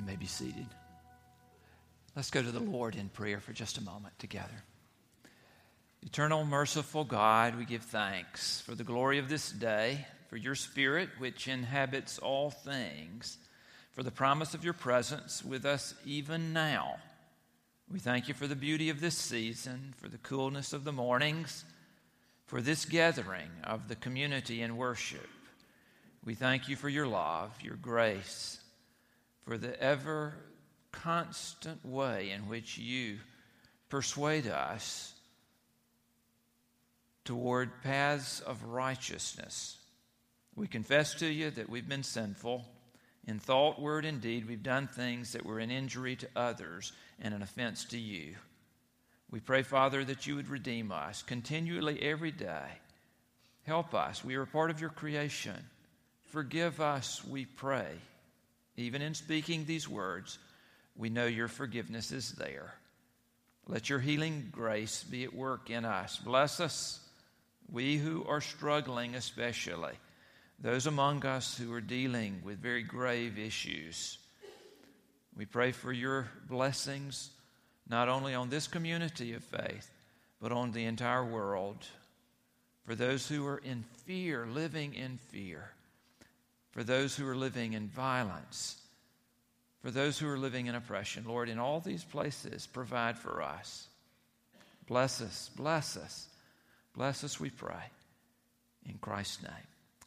You 0.00 0.06
may 0.06 0.16
be 0.16 0.24
seated. 0.24 0.66
Let's 2.16 2.30
go 2.30 2.42
to 2.42 2.50
the 2.50 2.58
Lord 2.58 2.96
in 2.96 3.10
prayer 3.10 3.38
for 3.38 3.52
just 3.52 3.76
a 3.76 3.84
moment 3.84 4.18
together. 4.18 4.64
Eternal, 6.00 6.46
merciful 6.46 7.04
God, 7.04 7.58
we 7.58 7.66
give 7.66 7.82
thanks 7.82 8.62
for 8.62 8.74
the 8.74 8.82
glory 8.82 9.18
of 9.18 9.28
this 9.28 9.52
day, 9.52 10.06
for 10.30 10.38
your 10.38 10.54
Spirit 10.54 11.10
which 11.18 11.48
inhabits 11.48 12.18
all 12.18 12.48
things, 12.48 13.36
for 13.92 14.02
the 14.02 14.10
promise 14.10 14.54
of 14.54 14.64
your 14.64 14.72
presence 14.72 15.44
with 15.44 15.66
us 15.66 15.92
even 16.06 16.54
now. 16.54 16.96
We 17.92 17.98
thank 17.98 18.26
you 18.26 18.32
for 18.32 18.46
the 18.46 18.56
beauty 18.56 18.88
of 18.88 19.02
this 19.02 19.18
season, 19.18 19.92
for 19.98 20.08
the 20.08 20.16
coolness 20.16 20.72
of 20.72 20.84
the 20.84 20.92
mornings, 20.92 21.62
for 22.46 22.62
this 22.62 22.86
gathering 22.86 23.50
of 23.64 23.88
the 23.88 23.96
community 23.96 24.62
in 24.62 24.78
worship. 24.78 25.28
We 26.24 26.34
thank 26.34 26.70
you 26.70 26.76
for 26.76 26.88
your 26.88 27.06
love, 27.06 27.50
your 27.60 27.76
grace, 27.76 28.60
for 29.44 29.58
the 29.58 29.80
ever 29.82 30.34
constant 30.92 31.84
way 31.84 32.30
in 32.30 32.48
which 32.48 32.78
you 32.78 33.18
persuade 33.88 34.46
us 34.46 35.14
toward 37.24 37.82
paths 37.82 38.40
of 38.40 38.64
righteousness. 38.64 39.78
We 40.56 40.66
confess 40.66 41.14
to 41.14 41.26
you 41.26 41.50
that 41.50 41.68
we've 41.68 41.88
been 41.88 42.02
sinful. 42.02 42.64
In 43.26 43.38
thought, 43.38 43.80
word, 43.80 44.04
and 44.04 44.20
deed, 44.20 44.48
we've 44.48 44.62
done 44.62 44.88
things 44.88 45.32
that 45.32 45.44
were 45.44 45.58
an 45.58 45.70
injury 45.70 46.16
to 46.16 46.28
others 46.34 46.92
and 47.20 47.34
an 47.34 47.42
offense 47.42 47.84
to 47.86 47.98
you. 47.98 48.34
We 49.30 49.40
pray, 49.40 49.62
Father, 49.62 50.04
that 50.04 50.26
you 50.26 50.36
would 50.36 50.48
redeem 50.48 50.90
us 50.90 51.22
continually 51.22 52.02
every 52.02 52.32
day. 52.32 52.66
Help 53.62 53.94
us. 53.94 54.24
We 54.24 54.34
are 54.34 54.46
part 54.46 54.70
of 54.70 54.80
your 54.80 54.90
creation. 54.90 55.56
Forgive 56.30 56.80
us, 56.80 57.24
we 57.24 57.44
pray. 57.44 57.92
Even 58.80 59.02
in 59.02 59.12
speaking 59.12 59.66
these 59.66 59.86
words, 59.86 60.38
we 60.96 61.10
know 61.10 61.26
your 61.26 61.48
forgiveness 61.48 62.12
is 62.12 62.32
there. 62.32 62.72
Let 63.66 63.90
your 63.90 63.98
healing 63.98 64.48
grace 64.50 65.04
be 65.04 65.22
at 65.24 65.34
work 65.34 65.68
in 65.68 65.84
us. 65.84 66.16
Bless 66.16 66.60
us, 66.60 66.98
we 67.70 67.98
who 67.98 68.24
are 68.26 68.40
struggling, 68.40 69.14
especially 69.14 69.92
those 70.58 70.86
among 70.86 71.26
us 71.26 71.58
who 71.58 71.72
are 71.74 71.82
dealing 71.82 72.40
with 72.42 72.58
very 72.58 72.82
grave 72.82 73.38
issues. 73.38 74.18
We 75.36 75.44
pray 75.44 75.72
for 75.72 75.92
your 75.92 76.28
blessings, 76.48 77.30
not 77.88 78.08
only 78.08 78.34
on 78.34 78.48
this 78.48 78.66
community 78.66 79.34
of 79.34 79.44
faith, 79.44 79.90
but 80.40 80.52
on 80.52 80.72
the 80.72 80.86
entire 80.86 81.24
world. 81.24 81.86
For 82.86 82.94
those 82.94 83.28
who 83.28 83.46
are 83.46 83.58
in 83.58 83.84
fear, 84.06 84.46
living 84.46 84.94
in 84.94 85.18
fear 85.18 85.70
for 86.70 86.84
those 86.84 87.16
who 87.16 87.26
are 87.26 87.36
living 87.36 87.72
in 87.72 87.88
violence, 87.88 88.76
for 89.82 89.90
those 89.90 90.18
who 90.18 90.28
are 90.28 90.38
living 90.38 90.66
in 90.66 90.74
oppression. 90.74 91.24
Lord, 91.26 91.48
in 91.48 91.58
all 91.58 91.80
these 91.80 92.04
places, 92.04 92.66
provide 92.66 93.18
for 93.18 93.42
us. 93.42 93.88
Bless 94.86 95.20
us, 95.20 95.50
bless 95.56 95.96
us, 95.96 96.28
bless 96.94 97.24
us, 97.24 97.38
we 97.38 97.50
pray. 97.50 97.90
In 98.86 98.98
Christ's 98.98 99.42
name, 99.42 99.52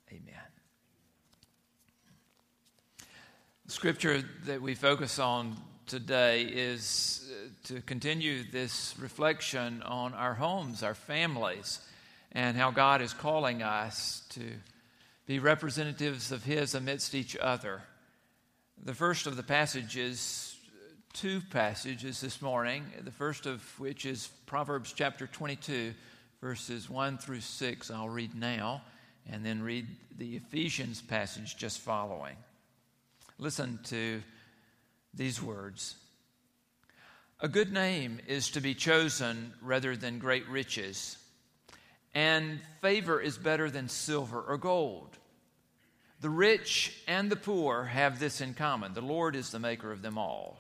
amen. 0.10 0.44
The 3.66 3.72
scripture 3.72 4.24
that 4.46 4.62
we 4.62 4.76
focus 4.76 5.20
on 5.20 5.56
today 5.86 6.44
is 6.44 7.32
uh, 7.32 7.48
to 7.66 7.82
continue 7.82 8.44
this 8.52 8.96
reflection 9.00 9.82
on 9.84 10.14
our 10.14 10.34
homes, 10.34 10.84
our 10.84 10.96
families, 10.96 11.80
and 12.32 12.58
how 12.58 12.72
God 12.72 13.02
is 13.02 13.14
calling 13.14 13.62
us 13.62 14.24
to 14.32 14.42
be 15.26 15.40
representatives 15.40 16.32
of 16.32 16.44
His 16.44 16.76
amidst 16.76 17.16
each 17.16 17.38
other. 17.38 17.82
The 18.84 18.94
first 18.94 19.26
of 19.26 19.38
the 19.38 19.44
passages, 19.44 20.58
two 21.14 21.42
passages 21.50 22.20
this 22.20 22.42
morning, 22.42 22.84
the 23.02 23.12
first 23.12 23.46
of 23.46 23.62
which 23.80 24.06
is 24.06 24.28
Proverbs 24.46 24.92
chapter 24.92 25.28
22, 25.28 25.94
verses 26.42 26.90
1 26.90 27.18
through 27.20 27.40
6. 27.40 27.92
I'll 27.92 28.10
read 28.10 28.36
now 28.36 28.82
and 29.30 29.46
then 29.46 29.62
read 29.62 29.88
the 30.18 30.36
Ephesians 30.36 31.02
passage 31.02 31.56
just 31.56 31.80
following. 31.80 32.36
Listen 33.38 33.80
to 33.86 34.22
these 35.14 35.42
words. 35.42 35.96
A 37.40 37.48
good 37.48 37.72
name 37.72 38.20
is 38.28 38.52
to 38.52 38.62
be 38.62 38.74
chosen 38.74 39.54
rather 39.62 39.96
than 39.96 40.20
great 40.20 40.48
riches 40.50 41.18
and 42.14 42.60
favor 42.82 43.20
is 43.20 43.38
better 43.38 43.70
than 43.70 43.90
silver 43.90 44.42
or 44.42 44.58
gold. 44.58 45.18
The 46.22 46.30
rich 46.30 46.94
and 47.08 47.30
the 47.30 47.36
poor 47.36 47.84
have 47.86 48.20
this 48.20 48.40
in 48.40 48.54
common 48.54 48.94
the 48.94 49.02
Lord 49.02 49.36
is 49.36 49.52
the 49.52 49.60
maker 49.60 49.92
of 49.92 50.02
them 50.02 50.18
all. 50.18 50.58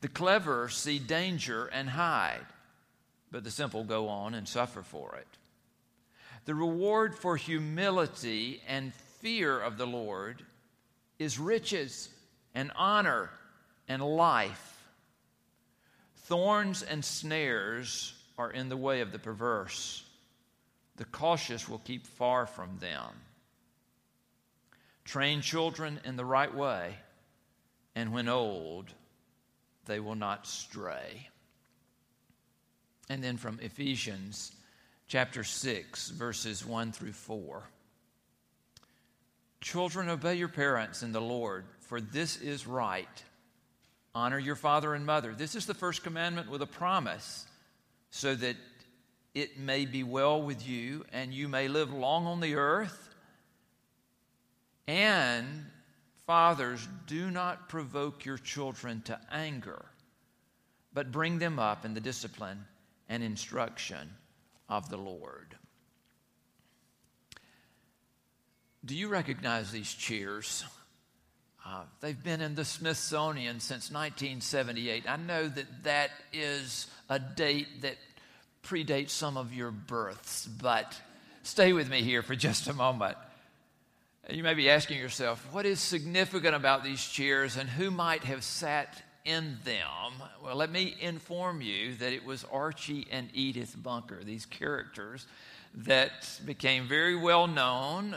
The 0.00 0.08
clever 0.08 0.68
see 0.68 0.98
danger 0.98 1.66
and 1.66 1.88
hide, 1.88 2.46
but 3.30 3.44
the 3.44 3.50
simple 3.50 3.84
go 3.84 4.08
on 4.08 4.34
and 4.34 4.48
suffer 4.48 4.82
for 4.82 5.16
it. 5.16 5.28
The 6.44 6.54
reward 6.54 7.16
for 7.16 7.36
humility 7.36 8.62
and 8.68 8.94
fear 9.20 9.60
of 9.60 9.78
the 9.78 9.86
Lord 9.86 10.42
is 11.18 11.38
riches 11.38 12.08
and 12.54 12.70
honor 12.76 13.30
and 13.88 14.02
life. 14.02 14.82
Thorns 16.24 16.82
and 16.82 17.04
snares 17.04 18.14
are 18.38 18.50
in 18.50 18.68
the 18.68 18.76
way 18.76 19.00
of 19.00 19.12
the 19.12 19.18
perverse 19.18 20.05
the 20.96 21.04
cautious 21.04 21.68
will 21.68 21.78
keep 21.78 22.06
far 22.06 22.46
from 22.46 22.78
them. 22.78 23.12
Train 25.04 25.40
children 25.40 26.00
in 26.04 26.16
the 26.16 26.24
right 26.24 26.52
way, 26.52 26.94
and 27.94 28.12
when 28.12 28.28
old, 28.28 28.92
they 29.84 30.00
will 30.00 30.14
not 30.14 30.46
stray. 30.46 31.28
And 33.08 33.22
then 33.22 33.36
from 33.36 33.60
Ephesians 33.62 34.52
chapter 35.06 35.44
6, 35.44 36.10
verses 36.10 36.66
1 36.66 36.92
through 36.92 37.12
4. 37.12 37.62
Children, 39.60 40.08
obey 40.08 40.34
your 40.34 40.48
parents 40.48 41.02
in 41.02 41.12
the 41.12 41.20
Lord, 41.20 41.64
for 41.80 42.00
this 42.00 42.40
is 42.40 42.66
right. 42.66 43.22
Honor 44.14 44.38
your 44.38 44.56
father 44.56 44.94
and 44.94 45.06
mother. 45.06 45.34
This 45.34 45.54
is 45.54 45.66
the 45.66 45.74
first 45.74 46.02
commandment 46.02 46.50
with 46.50 46.62
a 46.62 46.66
promise, 46.66 47.46
so 48.10 48.34
that 48.34 48.56
it 49.36 49.58
may 49.58 49.84
be 49.84 50.02
well 50.02 50.40
with 50.40 50.66
you 50.66 51.04
and 51.12 51.30
you 51.30 51.46
may 51.46 51.68
live 51.68 51.92
long 51.92 52.26
on 52.26 52.40
the 52.40 52.54
earth. 52.54 53.14
And 54.88 55.66
fathers, 56.26 56.88
do 57.06 57.30
not 57.30 57.68
provoke 57.68 58.24
your 58.24 58.38
children 58.38 59.02
to 59.02 59.20
anger, 59.30 59.84
but 60.94 61.12
bring 61.12 61.38
them 61.38 61.58
up 61.58 61.84
in 61.84 61.92
the 61.92 62.00
discipline 62.00 62.64
and 63.10 63.22
instruction 63.22 64.08
of 64.70 64.88
the 64.88 64.96
Lord. 64.96 65.54
Do 68.86 68.96
you 68.96 69.08
recognize 69.08 69.70
these 69.70 69.92
chairs? 69.92 70.64
Uh, 71.62 71.82
they've 72.00 72.24
been 72.24 72.40
in 72.40 72.54
the 72.54 72.64
Smithsonian 72.64 73.60
since 73.60 73.90
1978. 73.90 75.04
I 75.06 75.16
know 75.16 75.46
that 75.46 75.82
that 75.82 76.10
is 76.32 76.86
a 77.10 77.18
date 77.18 77.82
that 77.82 77.96
predate 78.66 79.10
some 79.10 79.36
of 79.36 79.54
your 79.54 79.70
births, 79.70 80.46
but 80.46 81.00
stay 81.42 81.72
with 81.72 81.88
me 81.88 82.02
here 82.02 82.22
for 82.22 82.34
just 82.36 82.68
a 82.68 82.72
moment. 82.72 83.16
You 84.28 84.42
may 84.42 84.54
be 84.54 84.68
asking 84.68 84.98
yourself, 84.98 85.46
what 85.52 85.66
is 85.66 85.78
significant 85.78 86.56
about 86.56 86.82
these 86.82 87.04
chairs 87.04 87.56
and 87.56 87.68
who 87.68 87.92
might 87.92 88.24
have 88.24 88.42
sat 88.42 89.00
in 89.24 89.58
them? 89.64 90.28
Well, 90.42 90.56
let 90.56 90.70
me 90.70 90.96
inform 91.00 91.60
you 91.60 91.94
that 91.96 92.12
it 92.12 92.24
was 92.24 92.44
Archie 92.52 93.06
and 93.12 93.28
Edith 93.32 93.76
Bunker, 93.80 94.24
these 94.24 94.44
characters 94.44 95.26
that 95.74 96.28
became 96.44 96.88
very 96.88 97.14
well 97.14 97.46
known. 97.46 98.16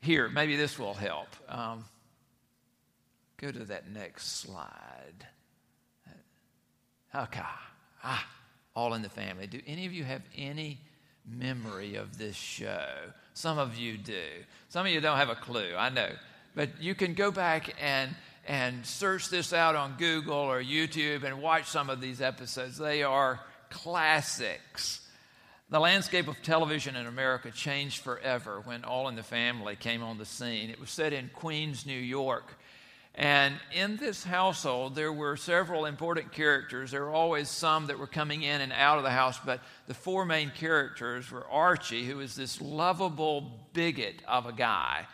Here, 0.00 0.28
maybe 0.28 0.54
this 0.54 0.78
will 0.78 0.94
help. 0.94 1.28
Um, 1.48 1.84
go 3.38 3.50
to 3.50 3.64
that 3.64 3.90
next 3.90 4.40
slide. 4.40 5.26
Okay. 7.12 7.40
Ah, 8.04 8.26
all 8.74 8.94
in 8.94 9.02
the 9.02 9.08
Family. 9.08 9.46
Do 9.46 9.60
any 9.66 9.86
of 9.86 9.92
you 9.92 10.04
have 10.04 10.22
any 10.36 10.78
memory 11.26 11.94
of 11.96 12.18
this 12.18 12.36
show? 12.36 12.86
Some 13.34 13.58
of 13.58 13.76
you 13.76 13.96
do. 13.96 14.22
Some 14.68 14.86
of 14.86 14.92
you 14.92 15.00
don't 15.00 15.16
have 15.16 15.30
a 15.30 15.34
clue, 15.34 15.74
I 15.76 15.88
know. 15.88 16.10
But 16.54 16.80
you 16.80 16.94
can 16.94 17.14
go 17.14 17.30
back 17.30 17.74
and, 17.80 18.14
and 18.46 18.84
search 18.86 19.28
this 19.28 19.52
out 19.52 19.74
on 19.74 19.94
Google 19.98 20.34
or 20.34 20.62
YouTube 20.62 21.24
and 21.24 21.40
watch 21.42 21.66
some 21.66 21.90
of 21.90 22.00
these 22.00 22.20
episodes. 22.20 22.78
They 22.78 23.02
are 23.02 23.40
classics. 23.70 25.00
The 25.70 25.80
landscape 25.80 26.28
of 26.28 26.40
television 26.42 26.94
in 26.94 27.06
America 27.06 27.50
changed 27.50 28.02
forever 28.02 28.60
when 28.64 28.84
All 28.84 29.08
in 29.08 29.16
the 29.16 29.22
Family 29.22 29.74
came 29.76 30.02
on 30.02 30.18
the 30.18 30.26
scene. 30.26 30.70
It 30.70 30.78
was 30.78 30.90
set 30.90 31.12
in 31.12 31.30
Queens, 31.32 31.86
New 31.86 31.98
York 31.98 32.54
and 33.14 33.54
in 33.72 33.96
this 33.96 34.24
household, 34.24 34.96
there 34.96 35.12
were 35.12 35.36
several 35.36 35.84
important 35.84 36.32
characters. 36.32 36.90
There 36.90 37.02
were 37.02 37.10
always 37.10 37.48
some 37.48 37.86
that 37.86 37.98
were 37.98 38.08
coming 38.08 38.42
in 38.42 38.60
and 38.60 38.72
out 38.72 38.98
of 38.98 39.04
the 39.04 39.10
house, 39.10 39.38
but 39.44 39.60
the 39.86 39.94
four 39.94 40.24
main 40.24 40.50
characters 40.50 41.30
were 41.30 41.46
Archie, 41.46 42.04
who 42.04 42.16
was 42.16 42.34
this 42.34 42.60
lovable 42.60 43.68
bigot 43.72 44.20
of 44.26 44.46
a 44.46 44.52
guy 44.52 45.06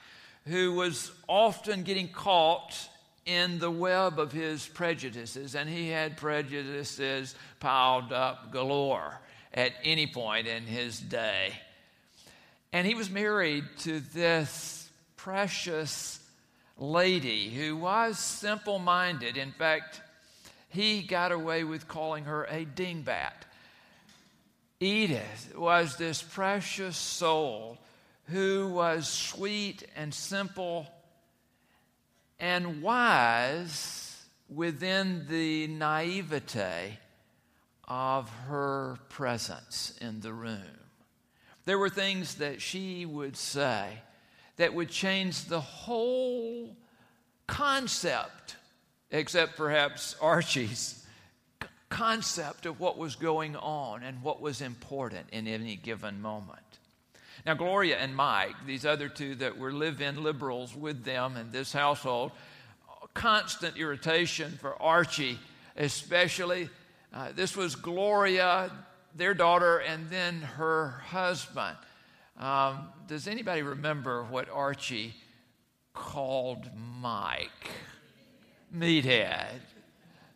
who 0.46 0.72
was 0.72 1.12
often 1.28 1.82
getting 1.82 2.08
caught 2.08 2.88
in 3.26 3.58
the 3.58 3.70
web 3.70 4.18
of 4.18 4.32
his 4.32 4.66
prejudices, 4.66 5.54
and 5.54 5.68
he 5.68 5.88
had 5.88 6.16
prejudices 6.16 7.34
piled 7.60 8.12
up 8.12 8.50
galore 8.50 9.20
at 9.52 9.72
any 9.84 10.06
point 10.06 10.46
in 10.46 10.62
his 10.62 10.98
day. 10.98 11.52
And 12.72 12.86
he 12.86 12.94
was 12.94 13.10
married 13.10 13.64
to 13.80 14.00
this 14.00 14.88
precious 15.16 16.19
lady 16.80 17.50
who 17.50 17.76
was 17.76 18.18
simple 18.18 18.78
minded. 18.78 19.36
In 19.36 19.52
fact, 19.52 20.00
he 20.68 21.02
got 21.02 21.30
away 21.30 21.62
with 21.62 21.86
calling 21.86 22.24
her 22.24 22.44
a 22.44 22.64
dingbat. 22.64 23.32
Edith 24.80 25.52
was 25.56 25.96
this 25.96 26.22
precious 26.22 26.96
soul 26.96 27.76
who 28.28 28.68
was 28.68 29.06
sweet 29.06 29.86
and 29.94 30.14
simple 30.14 30.86
and 32.38 32.80
wise 32.80 34.24
within 34.48 35.26
the 35.28 35.66
naivete 35.66 36.98
of 37.86 38.30
her 38.48 38.98
presence 39.10 39.92
in 40.00 40.20
the 40.20 40.32
room. 40.32 40.78
There 41.66 41.78
were 41.78 41.90
things 41.90 42.36
that 42.36 42.62
she 42.62 43.04
would 43.04 43.36
say 43.36 43.98
that 44.60 44.74
would 44.74 44.90
change 44.90 45.46
the 45.46 45.58
whole 45.58 46.76
concept, 47.46 48.56
except 49.10 49.56
perhaps 49.56 50.14
Archie's 50.20 51.02
concept 51.88 52.66
of 52.66 52.78
what 52.78 52.98
was 52.98 53.16
going 53.16 53.56
on 53.56 54.02
and 54.02 54.22
what 54.22 54.42
was 54.42 54.60
important 54.60 55.26
in 55.32 55.48
any 55.48 55.76
given 55.76 56.20
moment. 56.20 56.60
Now, 57.46 57.54
Gloria 57.54 57.96
and 57.96 58.14
Mike, 58.14 58.54
these 58.66 58.84
other 58.84 59.08
two 59.08 59.34
that 59.36 59.56
were 59.56 59.72
live 59.72 60.02
in 60.02 60.22
liberals 60.22 60.76
with 60.76 61.04
them 61.04 61.38
in 61.38 61.50
this 61.52 61.72
household, 61.72 62.30
constant 63.14 63.78
irritation 63.78 64.58
for 64.60 64.80
Archie, 64.82 65.38
especially. 65.74 66.68
Uh, 67.14 67.32
this 67.34 67.56
was 67.56 67.76
Gloria, 67.76 68.70
their 69.16 69.32
daughter, 69.32 69.78
and 69.78 70.10
then 70.10 70.42
her 70.42 71.00
husband. 71.06 71.78
Um, 72.38 72.88
does 73.06 73.28
anybody 73.28 73.62
remember 73.62 74.24
what 74.24 74.48
Archie 74.48 75.14
called 75.92 76.70
Mike? 77.00 77.70
Meathead. 78.74 79.60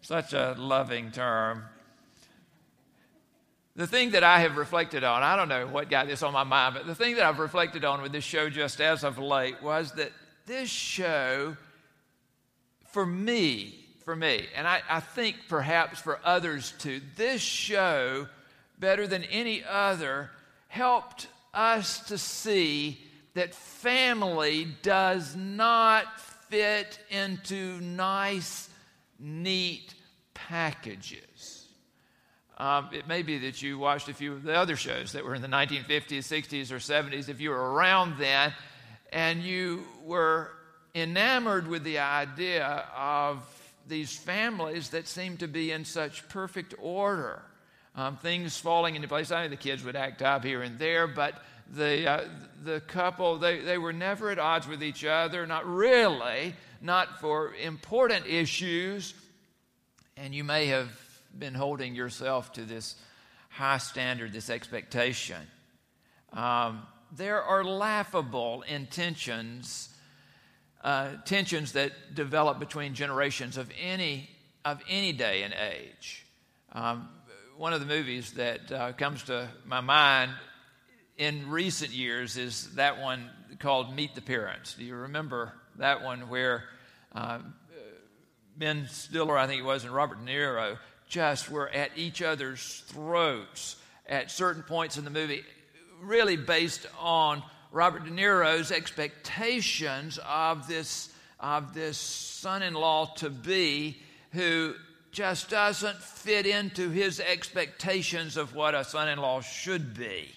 Such 0.01 0.33
a 0.33 0.55
loving 0.59 1.11
term. 1.11 1.65
The 3.77 3.87
thing 3.87 4.11
that 4.11 4.23
I 4.23 4.41
have 4.41 4.57
reflected 4.57 5.03
on, 5.03 5.23
I 5.23 5.35
don't 5.35 5.49
know 5.49 5.67
what 5.67 5.91
got 5.91 6.07
this 6.07 6.23
on 6.23 6.33
my 6.33 6.45
mind, 6.45 6.75
but 6.75 6.87
the 6.87 6.95
thing 6.95 7.17
that 7.17 7.25
I've 7.25 7.41
reflected 7.41 7.85
on 7.85 8.03
with 8.03 8.13
this 8.13 8.23
show 8.23 8.49
just 8.49 8.81
as 8.81 9.03
of 9.03 9.19
late 9.19 9.61
was 9.63 9.93
that 9.93 10.13
this 10.47 10.69
show, 10.69 11.57
for 12.87 13.05
me, 13.05 13.75
for 14.05 14.15
me, 14.15 14.47
and 14.55 14.69
I, 14.69 14.83
I 14.89 15.01
think 15.01 15.37
perhaps 15.49 16.01
for 16.01 16.21
others 16.25 16.73
too, 16.79 17.01
this 17.17 17.41
show, 17.41 18.29
better 18.79 19.09
than 19.09 19.25
any 19.25 19.65
other, 19.65 20.31
helped 20.69 21.27
us 21.55 22.01
to 22.09 22.19
see 22.19 22.99
that 23.35 23.55
family 23.55 24.69
does 24.83 25.35
not 25.35 26.21
fit 26.49 26.99
into 27.11 27.81
nice, 27.81 28.69
neat 29.19 29.95
packages. 30.35 31.67
Um, 32.57 32.91
it 32.93 33.09
may 33.09 33.23
be 33.23 33.39
that 33.39 33.61
you 33.63 33.79
watched 33.79 34.09
a 34.09 34.15
few 34.15 34.33
of 34.33 34.45
the 34.45 34.55
other 34.55 34.77
shows 34.77 35.13
that 35.13 35.25
were 35.25 35.35
in 35.35 35.43
the 35.43 35.49
1950s, 35.49 36.19
60s, 36.19 36.71
or 36.71 36.77
70s, 36.77 37.29
if 37.29 37.41
you 37.41 37.51
were 37.51 37.73
around 37.73 38.17
then, 38.19 38.53
and 39.13 39.43
you 39.43 39.85
were 40.05 40.53
enamored 40.95 41.67
with 41.67 41.83
the 41.83 41.99
idea 41.99 42.87
of 42.97 43.43
these 43.89 44.17
families 44.17 44.91
that 44.91 45.09
seemed 45.09 45.41
to 45.41 45.49
be 45.49 45.73
in 45.73 45.85
such 45.85 46.29
perfect 46.29 46.75
order. 46.79 47.43
Um, 47.97 48.17
things 48.17 48.59
falling 48.59 48.97
into 48.97 49.07
place. 49.07 49.31
I 49.31 49.45
know 49.45 49.49
the 49.49 49.57
kids 49.57 49.85
would 49.85 49.95
act 49.95 50.21
up 50.21 50.45
here 50.45 50.63
and 50.63 50.79
there, 50.79 51.07
but 51.07 51.41
the, 51.73 52.11
uh, 52.11 52.25
the 52.65 52.81
couple, 52.81 53.39
they, 53.39 53.61
they 53.61 53.79
were 53.79 53.93
never 53.93 54.31
at 54.31 54.39
odds 54.39 54.67
with 54.67 54.83
each 54.83 55.05
other, 55.05 55.47
not 55.47 55.65
really, 55.67 56.55
not 56.81 57.21
for 57.21 57.55
important 57.55 58.27
issues. 58.27 59.15
And 60.17 60.35
you 60.35 60.43
may 60.45 60.67
have 60.67 60.91
been 61.37 61.55
holding 61.55 61.95
yourself 61.95 62.53
to 62.55 62.63
this 62.63 62.97
high 63.49 63.79
standard, 63.79 64.33
this 64.33 64.51
expectation. 64.51 65.41
Um, 66.33 66.83
there 67.17 67.43
are 67.43 67.63
laughable 67.63 68.63
intentions, 68.63 69.89
uh, 70.83 71.11
tensions 71.25 71.73
that 71.73 71.93
develop 72.15 72.59
between 72.59 72.95
generations 72.95 73.57
of 73.57 73.71
any, 73.81 74.29
of 74.65 74.81
any 74.89 75.13
day 75.13 75.45
and 75.45 75.55
age. 75.55 76.27
Um, 76.73 77.09
one 77.57 77.73
of 77.73 77.81
the 77.81 77.87
movies 77.87 78.33
that 78.33 78.73
uh, 78.73 78.93
comes 78.93 79.23
to 79.25 79.49
my 79.65 79.81
mind 79.81 80.33
in 81.17 81.51
recent 81.51 81.93
years 81.93 82.37
is 82.37 82.75
that 82.75 83.01
one 83.01 83.31
called 83.61 83.95
Meet 83.95 84.15
the 84.17 84.21
Parents. 84.21 84.75
Do 84.75 84.85
you 84.85 84.97
remember 84.97 85.53
that 85.77 86.03
one 86.03 86.29
where 86.29 86.65
uh, 87.15 87.39
Ben 88.57 88.89
Stiller, 88.89 89.39
I 89.39 89.47
think 89.47 89.61
it 89.61 89.65
was, 89.65 89.85
and 89.85 89.95
Robert 89.95 90.25
De 90.25 90.33
Niro 90.33 90.79
just 91.09 91.49
were 91.49 91.69
at 91.69 91.91
each 91.97 92.23
other's 92.23 92.83
throats 92.89 93.77
at 94.07 94.31
certain 94.31 94.63
points 94.63 94.99
in 94.99 95.05
the 95.05 95.11
movie, 95.11 95.45
really 96.03 96.37
based 96.37 96.87
on 96.99 97.43
Robert 97.71 98.05
De 98.05 98.11
Niro's 98.11 98.73
expectations 98.73 100.19
of 100.29 100.67
this, 100.67 101.09
of 101.39 101.73
this 101.73 101.99
son 101.99 102.63
in 102.63 102.75
law 102.75 103.07
to 103.17 103.31
be 103.31 103.99
who 104.33 104.75
just 105.15 105.49
doesn't 105.49 105.97
fit 105.97 106.45
into 106.45 106.91
his 106.91 107.21
expectations 107.21 108.37
of 108.37 108.55
what 108.55 108.75
a 108.75 108.85
son 108.85 109.09
in 109.09 109.19
law 109.19 109.41
should 109.41 109.97
be. 109.97 110.29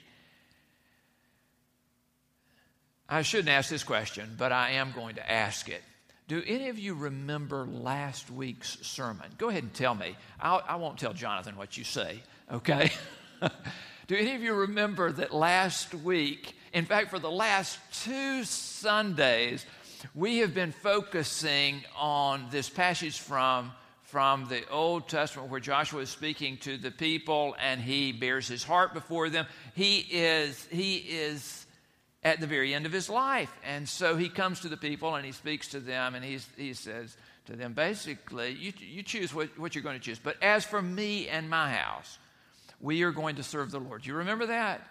I 3.09 3.23
shouldn't 3.23 3.49
ask 3.49 3.69
this 3.69 3.83
question, 3.83 4.35
but 4.37 4.51
I 4.51 4.71
am 4.71 4.91
going 4.91 5.15
to 5.15 5.31
ask 5.31 5.67
it. 5.67 5.81
Do 6.27 6.43
any 6.45 6.69
of 6.69 6.77
you 6.77 6.93
remember 6.93 7.65
last 7.65 8.29
week's 8.29 8.77
sermon? 8.85 9.27
Go 9.37 9.49
ahead 9.49 9.63
and 9.63 9.73
tell 9.73 9.95
me. 9.95 10.15
I'll, 10.39 10.61
I 10.67 10.75
will 10.75 10.89
not 10.89 10.97
tell 10.97 11.13
Jonathan 11.13 11.55
what 11.55 11.77
you 11.77 11.83
say, 11.83 12.21
okay? 12.51 12.91
Do 14.07 14.15
any 14.15 14.35
of 14.35 14.43
you 14.43 14.53
remember 14.53 15.11
that 15.11 15.33
last 15.33 15.93
week, 15.93 16.55
in 16.73 16.85
fact, 16.85 17.09
for 17.09 17.19
the 17.19 17.31
last 17.31 17.79
two 18.03 18.43
Sundays, 18.43 19.65
we 20.13 20.39
have 20.39 20.53
been 20.53 20.71
focusing 20.71 21.81
on 21.97 22.45
this 22.51 22.69
passage 22.69 23.19
from, 23.19 23.71
from 24.07 24.45
the 24.47 24.67
Old 24.69 25.09
Testament 25.09 25.51
where 25.51 25.59
Joshua 25.59 26.01
is 26.01 26.09
speaking 26.09 26.57
to 26.59 26.77
the 26.77 26.91
people 26.91 27.55
and 27.61 27.81
he 27.81 28.13
bears 28.13 28.47
his 28.47 28.63
heart 28.63 28.93
before 28.93 29.29
them. 29.29 29.45
He 29.75 29.99
is, 29.99 30.65
he 30.71 30.95
is 30.95 31.65
at 32.23 32.39
the 32.39 32.47
very 32.47 32.73
end 32.73 32.85
of 32.85 32.93
his 32.93 33.09
life. 33.09 33.51
And 33.65 33.87
so 33.87 34.15
he 34.15 34.29
comes 34.29 34.61
to 34.61 34.69
the 34.69 34.77
people 34.77 35.15
and 35.15 35.25
he 35.25 35.33
speaks 35.33 35.67
to 35.69 35.81
them 35.81 36.15
and 36.15 36.23
he's, 36.23 36.47
he 36.55 36.73
says 36.73 37.17
to 37.47 37.57
them, 37.57 37.73
basically, 37.73 38.53
you, 38.53 38.71
you 38.79 39.03
choose 39.03 39.33
what, 39.33 39.59
what 39.59 39.75
you're 39.75 39.83
going 39.83 39.99
to 39.99 40.03
choose. 40.03 40.19
But 40.19 40.41
as 40.41 40.63
for 40.63 40.81
me 40.81 41.27
and 41.27 41.49
my 41.49 41.69
house, 41.73 42.17
we 42.79 43.03
are 43.03 43.11
going 43.11 43.35
to 43.35 43.43
serve 43.43 43.71
the 43.71 43.79
Lord. 43.79 44.05
You 44.05 44.15
remember 44.15 44.45
that? 44.45 44.87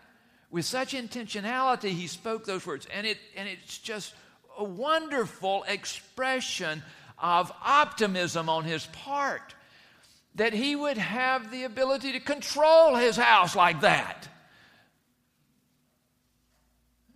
With 0.51 0.67
such 0.67 0.93
intentionality, 0.93 1.91
he 1.91 2.07
spoke 2.07 2.45
those 2.45 2.67
words. 2.67 2.87
And, 2.95 3.07
it, 3.07 3.17
and 3.35 3.49
it's 3.49 3.79
just 3.79 4.13
a 4.59 4.65
wonderful 4.65 5.65
expression 5.67 6.83
of 7.19 7.53
optimism 7.65 8.49
on 8.49 8.65
his 8.65 8.87
part 8.87 9.55
that 10.35 10.53
he 10.53 10.77
would 10.77 10.99
have 10.99 11.51
the 11.51 11.65
ability 11.65 12.13
to 12.13 12.21
control 12.21 12.95
his 12.95 13.17
house 13.17 13.57
like 13.57 13.81
that. 13.81 14.29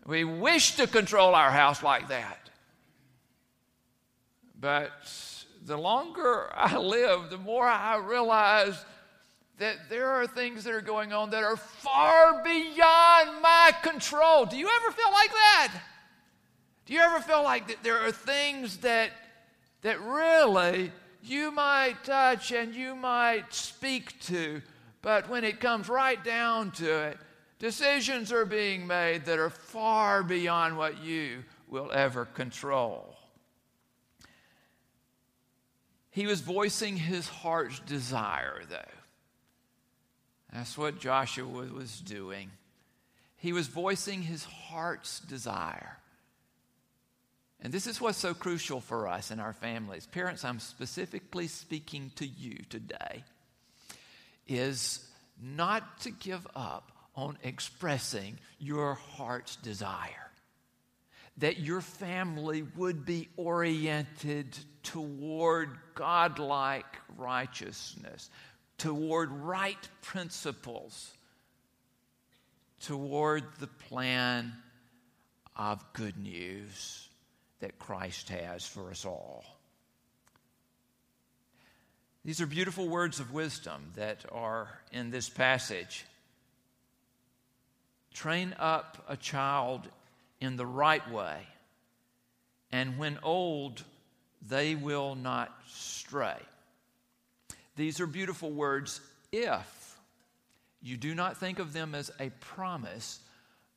We 0.07 0.25
wish 0.25 0.77
to 0.77 0.87
control 0.87 1.35
our 1.35 1.51
house 1.51 1.83
like 1.83 2.09
that. 2.09 2.51
But 4.59 4.91
the 5.65 5.77
longer 5.77 6.51
I 6.55 6.77
live, 6.79 7.31
the 7.31 7.39
more 7.39 7.67
I 7.67 7.97
realize 7.97 8.85
that 9.59 9.91
there 9.91 10.09
are 10.09 10.27
things 10.27 10.65
that 10.65 10.73
are 10.73 10.81
going 10.81 11.13
on 11.13 11.31
that 11.31 11.45
are 11.45 11.57
far 11.57 12.43
beyond 12.43 13.43
my 13.43 13.73
control. 13.83 14.47
Do 14.47 14.57
you 14.57 14.69
ever 14.81 14.91
feel 14.91 15.13
like 15.13 15.31
that? 15.31 15.75
Do 16.87 16.95
you 16.95 17.01
ever 17.01 17.21
feel 17.21 17.43
like 17.43 17.69
that 17.69 17.83
there 17.83 17.99
are 17.99 18.11
things 18.11 18.79
that 18.79 19.11
that 19.83 20.01
really 20.01 20.93
you 21.23 21.51
might 21.51 22.05
touch 22.05 22.53
and 22.53 22.75
you 22.75 22.95
might 22.95 23.53
speak 23.53 24.19
to, 24.21 24.63
but 25.03 25.29
when 25.29 25.45
it 25.45 25.61
comes 25.61 25.89
right 25.89 26.23
down 26.23 26.71
to 26.73 27.09
it, 27.09 27.19
Decisions 27.61 28.33
are 28.33 28.47
being 28.47 28.87
made 28.87 29.27
that 29.27 29.39
are 29.39 29.51
far 29.51 30.23
beyond 30.23 30.79
what 30.79 31.05
you 31.05 31.45
will 31.69 31.93
ever 31.93 32.25
control. 32.25 33.15
He 36.11 36.27
was 36.27 36.41
voicing 36.41 36.97
his 36.97 37.29
heart's 37.29 37.79
desire, 37.81 38.63
though. 38.69 38.79
That's 40.53 40.77
what 40.77 40.99
Joshua 40.99 41.47
was 41.47 42.01
doing. 42.01 42.51
He 43.37 43.53
was 43.53 43.69
voicing 43.69 44.23
his 44.23 44.45
heart's 44.45 45.21
desire. 45.21 45.99
And 47.63 47.73
this 47.73 47.87
is 47.87 48.01
what's 48.01 48.19
so 48.19 48.33
crucial 48.33 48.81
for 48.81 49.07
us 49.07 49.31
in 49.31 49.39
our 49.39 49.53
families. 49.53 50.07
Parents, 50.07 50.45
I'm 50.45 50.61
specifically 50.61 51.47
speaking 51.47 52.11
to 52.17 52.27
you 52.27 52.57
today, 52.71 53.23
is 54.49 55.07
not 55.43 56.01
to 56.01 56.11
give 56.11 56.47
up 56.55 56.91
on 57.15 57.37
expressing 57.43 58.39
your 58.59 58.95
heart's 58.95 59.57
desire. 59.57 60.31
That 61.39 61.59
your 61.59 61.81
family 61.81 62.63
would 62.77 63.05
be 63.05 63.29
oriented 63.37 64.59
toward 64.83 65.77
godlike 65.95 66.97
righteousness, 67.17 68.31
toward 68.79 69.31
right 69.31 69.89
principles, 70.01 71.13
toward 72.81 73.45
the 73.59 73.67
plan 73.67 74.55
of 75.57 75.85
good 75.93 76.17
news 76.17 77.10
that 77.61 77.79
Christ 77.79 78.29
has 78.31 78.67
for 78.67 78.91
us 78.91 79.05
all. 79.05 79.45
These 82.25 82.41
are 82.41 82.47
beautiful 82.47 82.89
words 82.89 83.21
of 83.21 83.33
wisdom 83.33 83.93
that 83.97 84.27
are 84.31 84.69
in 84.93 85.11
this 85.11 85.29
passage. 85.29 86.05
Train 88.13 88.55
up 88.59 89.05
a 89.09 89.17
child 89.17 89.89
in 90.41 90.57
the 90.57 90.67
right 90.67 91.09
way, 91.11 91.39
and 92.73 92.99
when 92.99 93.19
old, 93.23 93.83
they 94.47 94.75
will 94.75 95.15
not 95.15 95.55
stray. 95.67 96.37
These 97.77 98.01
are 98.01 98.07
beautiful 98.07 98.51
words 98.51 99.01
if 99.33 99.97
you 100.83 100.97
do 100.97 101.15
not 101.15 101.37
think 101.37 101.59
of 101.59 101.73
them 101.73 101.95
as 101.95 102.11
a 102.19 102.31
promise, 102.41 103.21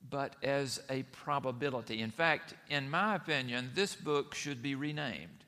but 0.10 0.36
as 0.44 0.82
a 0.90 1.04
probability. 1.04 2.02
In 2.02 2.12
fact, 2.12 2.54
in 2.70 2.90
my 2.90 3.16
opinion, 3.16 3.72
this 3.74 3.96
book 3.96 4.36
should 4.36 4.62
be 4.62 4.76
renamed. 4.76 5.44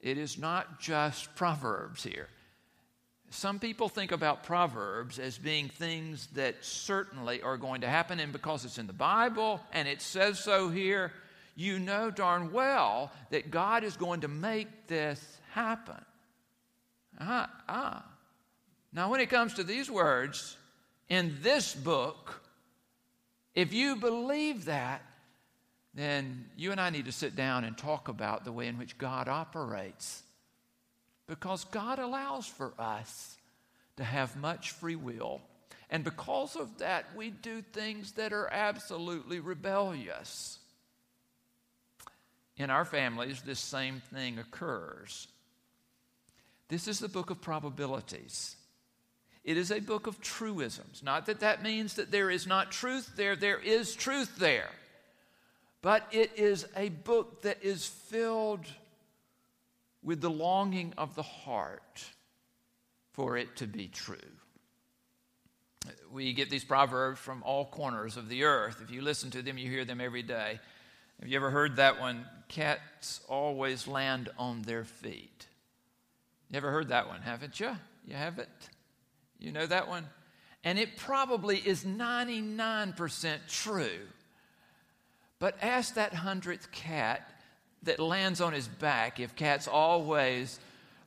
It 0.00 0.18
is 0.18 0.38
not 0.38 0.80
just 0.80 1.34
Proverbs 1.34 2.02
here. 2.02 2.28
Some 3.30 3.58
people 3.58 3.88
think 3.88 4.12
about 4.12 4.44
Proverbs 4.44 5.18
as 5.18 5.38
being 5.38 5.68
things 5.68 6.28
that 6.34 6.64
certainly 6.64 7.42
are 7.42 7.56
going 7.56 7.80
to 7.80 7.88
happen, 7.88 8.20
and 8.20 8.32
because 8.32 8.64
it's 8.64 8.78
in 8.78 8.86
the 8.86 8.92
Bible 8.92 9.60
and 9.72 9.88
it 9.88 10.00
says 10.00 10.38
so 10.38 10.68
here, 10.68 11.10
you 11.56 11.78
know 11.78 12.10
darn 12.10 12.52
well 12.52 13.10
that 13.30 13.50
God 13.50 13.82
is 13.82 13.96
going 13.96 14.20
to 14.20 14.28
make 14.28 14.86
this 14.86 15.38
happen. 15.50 16.04
Ah, 17.18 17.50
ah. 17.68 18.04
Now, 18.92 19.10
when 19.10 19.20
it 19.20 19.30
comes 19.30 19.54
to 19.54 19.64
these 19.64 19.90
words 19.90 20.56
in 21.08 21.36
this 21.42 21.74
book, 21.74 22.43
if 23.54 23.72
you 23.72 23.96
believe 23.96 24.64
that, 24.64 25.02
then 25.94 26.46
you 26.56 26.72
and 26.72 26.80
I 26.80 26.90
need 26.90 27.04
to 27.04 27.12
sit 27.12 27.36
down 27.36 27.64
and 27.64 27.78
talk 27.78 28.08
about 28.08 28.44
the 28.44 28.52
way 28.52 28.66
in 28.66 28.78
which 28.78 28.98
God 28.98 29.28
operates. 29.28 30.22
Because 31.26 31.64
God 31.64 31.98
allows 31.98 32.46
for 32.46 32.72
us 32.78 33.36
to 33.96 34.04
have 34.04 34.36
much 34.36 34.72
free 34.72 34.96
will. 34.96 35.40
And 35.88 36.02
because 36.02 36.56
of 36.56 36.78
that, 36.78 37.06
we 37.16 37.30
do 37.30 37.62
things 37.62 38.12
that 38.12 38.32
are 38.32 38.48
absolutely 38.52 39.38
rebellious. 39.38 40.58
In 42.56 42.70
our 42.70 42.84
families, 42.84 43.42
this 43.42 43.60
same 43.60 44.02
thing 44.12 44.38
occurs. 44.38 45.28
This 46.68 46.88
is 46.88 46.98
the 46.98 47.08
book 47.08 47.30
of 47.30 47.40
probabilities. 47.40 48.56
It 49.44 49.58
is 49.58 49.70
a 49.70 49.80
book 49.80 50.06
of 50.06 50.20
truisms. 50.20 51.02
Not 51.02 51.26
that 51.26 51.40
that 51.40 51.62
means 51.62 51.94
that 51.94 52.10
there 52.10 52.30
is 52.30 52.46
not 52.46 52.72
truth 52.72 53.12
there, 53.16 53.36
there 53.36 53.58
is 53.58 53.94
truth 53.94 54.36
there. 54.38 54.70
But 55.82 56.06
it 56.12 56.32
is 56.36 56.66
a 56.74 56.88
book 56.88 57.42
that 57.42 57.62
is 57.62 57.86
filled 57.86 58.64
with 60.02 60.22
the 60.22 60.30
longing 60.30 60.94
of 60.96 61.14
the 61.14 61.22
heart 61.22 62.04
for 63.12 63.36
it 63.36 63.56
to 63.56 63.66
be 63.66 63.88
true. 63.88 64.16
We 66.10 66.32
get 66.32 66.48
these 66.48 66.64
proverbs 66.64 67.20
from 67.20 67.42
all 67.42 67.66
corners 67.66 68.16
of 68.16 68.30
the 68.30 68.44
earth. 68.44 68.80
If 68.82 68.90
you 68.90 69.02
listen 69.02 69.30
to 69.32 69.42
them, 69.42 69.58
you 69.58 69.70
hear 69.70 69.84
them 69.84 70.00
every 70.00 70.22
day. 70.22 70.58
Have 71.20 71.28
you 71.28 71.36
ever 71.36 71.50
heard 71.50 71.76
that 71.76 72.00
one? 72.00 72.24
Cats 72.48 73.20
always 73.28 73.86
land 73.86 74.30
on 74.38 74.62
their 74.62 74.84
feet. 74.84 75.46
You 76.50 76.56
ever 76.56 76.70
heard 76.70 76.88
that 76.88 77.08
one, 77.08 77.20
haven't 77.20 77.60
you? 77.60 77.76
You 78.06 78.14
haven't? 78.14 78.48
You 79.38 79.52
know 79.52 79.66
that 79.66 79.88
one? 79.88 80.06
And 80.62 80.78
it 80.78 80.96
probably 80.96 81.58
is 81.58 81.84
99% 81.84 83.38
true. 83.48 84.00
But 85.38 85.56
ask 85.60 85.94
that 85.94 86.14
hundredth 86.14 86.72
cat 86.72 87.28
that 87.82 88.00
lands 88.00 88.40
on 88.40 88.52
his 88.52 88.66
back 88.66 89.20
if 89.20 89.36
cats 89.36 89.68
always 89.68 90.58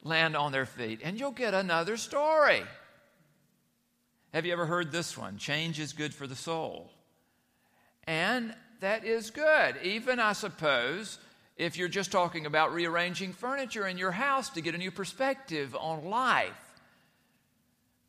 land 0.03 0.35
on 0.35 0.51
their 0.51 0.65
feet, 0.65 1.01
and 1.03 1.19
you'll 1.19 1.31
get 1.31 1.53
another 1.53 1.97
story. 1.97 2.63
Have 4.33 4.45
you 4.45 4.53
ever 4.53 4.65
heard 4.65 4.91
this 4.91 5.17
one? 5.17 5.37
Change 5.37 5.79
is 5.79 5.93
good 5.93 6.13
for 6.13 6.27
the 6.27 6.35
soul. 6.35 6.91
And 8.05 8.53
that 8.79 9.03
is 9.05 9.31
good. 9.31 9.77
Even, 9.81 10.19
I 10.19 10.33
suppose, 10.33 11.17
if 11.57 11.77
you're 11.77 11.87
just 11.87 12.11
talking 12.11 12.45
about 12.45 12.73
rearranging 12.73 13.33
furniture 13.33 13.87
in 13.87 13.97
your 13.97 14.11
house 14.11 14.49
to 14.51 14.61
get 14.61 14.75
a 14.75 14.77
new 14.77 14.91
perspective 14.91 15.75
on 15.75 16.05
life. 16.05 16.66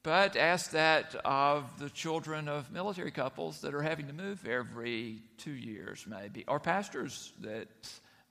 But 0.08 0.36
ask 0.36 0.70
that 0.70 1.14
of 1.22 1.78
the 1.78 1.90
children 1.90 2.48
of 2.48 2.72
military 2.72 3.10
couples 3.10 3.60
that 3.60 3.74
are 3.74 3.82
having 3.82 4.06
to 4.06 4.14
move 4.14 4.46
every 4.48 5.18
two 5.36 5.50
years, 5.50 6.06
maybe, 6.08 6.46
or 6.48 6.58
pastors 6.58 7.34
that 7.42 7.68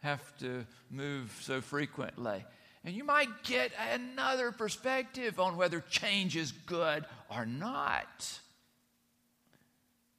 have 0.02 0.36
to 0.40 0.66
move 0.90 1.32
so 1.42 1.62
frequently. 1.62 2.44
And 2.84 2.96
you 2.96 3.04
might 3.04 3.44
get 3.44 3.74
another 3.94 4.52
perspective 4.52 5.40
on 5.40 5.56
whether 5.56 5.82
change 5.82 6.36
is 6.36 6.52
good 6.52 7.06
or 7.30 7.46
not. 7.46 8.40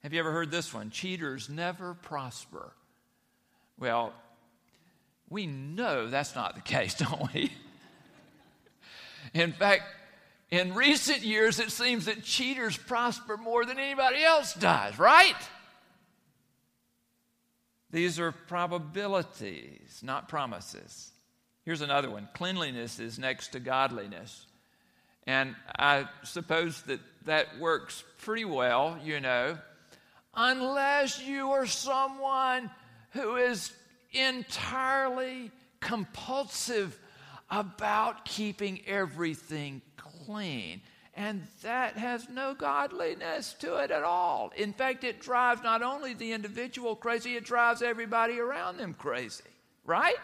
Have 0.05 0.12
you 0.12 0.21
ever 0.21 0.31
heard 0.31 0.53
this 0.53 0.73
one? 0.73 0.91
Cheaters 0.91 1.49
never 1.49 1.95
prosper. 1.95 2.73
Well, 3.81 4.12
we 5.29 5.49
know 5.49 6.07
that's 6.07 6.37
not 6.37 6.55
the 6.55 6.61
case, 6.77 6.95
don't 6.95 7.35
we? 7.35 7.50
In 9.35 9.53
fact, 9.53 9.83
in 10.50 10.75
recent 10.75 11.23
years, 11.23 11.59
it 11.59 11.71
seems 11.71 12.07
that 12.07 12.23
cheaters 12.23 12.76
prosper 12.76 13.37
more 13.37 13.64
than 13.64 13.78
anybody 13.78 14.23
else 14.23 14.55
does, 14.55 14.99
right? 14.99 15.37
These 17.90 18.19
are 18.19 18.33
probabilities, 18.33 20.00
not 20.02 20.28
promises. 20.28 21.11
Here's 21.64 21.83
another 21.83 22.11
one 22.11 22.28
cleanliness 22.35 22.99
is 22.99 23.19
next 23.19 23.49
to 23.49 23.61
godliness. 23.61 24.47
And 25.26 25.55
I 25.78 26.07
suppose 26.23 26.81
that 26.83 27.00
that 27.26 27.59
works 27.59 28.02
pretty 28.23 28.47
well, 28.47 28.99
you 29.05 29.21
know, 29.21 29.59
unless 30.35 31.23
you 31.23 31.50
are 31.50 31.67
someone 31.67 32.71
who 33.11 33.37
is 33.37 33.73
entirely 34.12 35.50
compulsive 35.81 36.99
about 37.50 38.25
keeping 38.25 38.81
everything 38.87 39.83
clean. 40.28 40.82
And 41.14 41.47
that 41.62 41.97
has 41.97 42.28
no 42.28 42.54
godliness 42.54 43.54
to 43.61 43.76
it 43.76 43.90
at 43.90 44.04
all. 44.04 44.52
In 44.56 44.73
fact, 44.73 45.02
it 45.04 45.20
drives 45.20 45.62
not 45.62 45.82
only 45.82 46.12
the 46.12 46.32
individual 46.32 46.94
crazy, 46.94 47.35
it 47.35 47.44
drives 47.44 47.82
everybody 47.82 48.38
around 48.38 48.76
them 48.76 48.94
crazy, 48.94 49.42
right? 49.85 50.18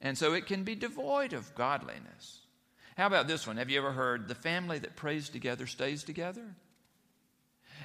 And 0.00 0.16
so 0.16 0.32
it 0.32 0.46
can 0.46 0.64
be 0.64 0.74
devoid 0.74 1.34
of 1.34 1.54
godliness. 1.54 2.40
How 2.96 3.06
about 3.06 3.28
this 3.28 3.46
one? 3.46 3.58
Have 3.58 3.68
you 3.68 3.78
ever 3.78 3.92
heard 3.92 4.28
the 4.28 4.34
family 4.34 4.78
that 4.78 4.96
prays 4.96 5.28
together 5.28 5.66
stays 5.66 6.02
together? 6.02 6.56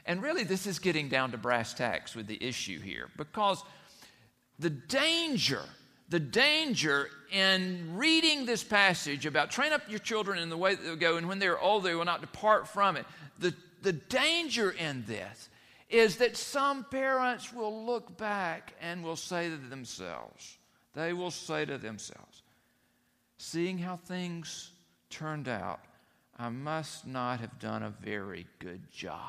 And 0.05 0.23
really, 0.23 0.45
this 0.45 0.65
is 0.65 0.79
getting 0.79 1.09
down 1.09 1.31
to 1.31 1.37
brass 1.37 1.73
tacks 1.73 2.15
with 2.15 2.27
the 2.27 2.41
issue 2.41 2.79
here 2.79 3.09
because 3.17 3.63
the 4.57 4.69
danger 4.69 5.63
the 6.11 6.19
danger 6.19 7.09
in 7.31 7.95
reading 7.95 8.45
this 8.45 8.65
passage 8.65 9.25
about 9.25 9.49
train 9.49 9.71
up 9.71 9.81
your 9.89 9.97
children 9.97 10.39
in 10.39 10.49
the 10.49 10.57
way 10.57 10.75
that 10.75 10.83
they'll 10.83 10.95
go, 10.97 11.15
and 11.15 11.27
when 11.27 11.39
they're 11.39 11.59
old, 11.59 11.83
they 11.83 11.95
will 11.95 12.05
not 12.05 12.19
depart 12.19 12.67
from 12.67 12.97
it. 12.97 13.05
The, 13.39 13.55
the 13.81 13.93
danger 13.93 14.71
in 14.71 15.05
this 15.07 15.47
is 15.89 16.17
that 16.17 16.35
some 16.35 16.83
parents 16.83 17.53
will 17.53 17.85
look 17.85 18.17
back 18.17 18.73
and 18.81 19.05
will 19.05 19.15
say 19.15 19.49
to 19.49 19.55
themselves, 19.55 20.57
they 20.93 21.13
will 21.13 21.31
say 21.31 21.63
to 21.63 21.77
themselves, 21.77 22.43
seeing 23.37 23.77
how 23.77 23.95
things 23.95 24.71
turned 25.09 25.47
out, 25.47 25.79
I 26.37 26.49
must 26.49 27.07
not 27.07 27.39
have 27.39 27.57
done 27.57 27.83
a 27.83 27.89
very 27.89 28.47
good 28.59 28.91
job. 28.91 29.19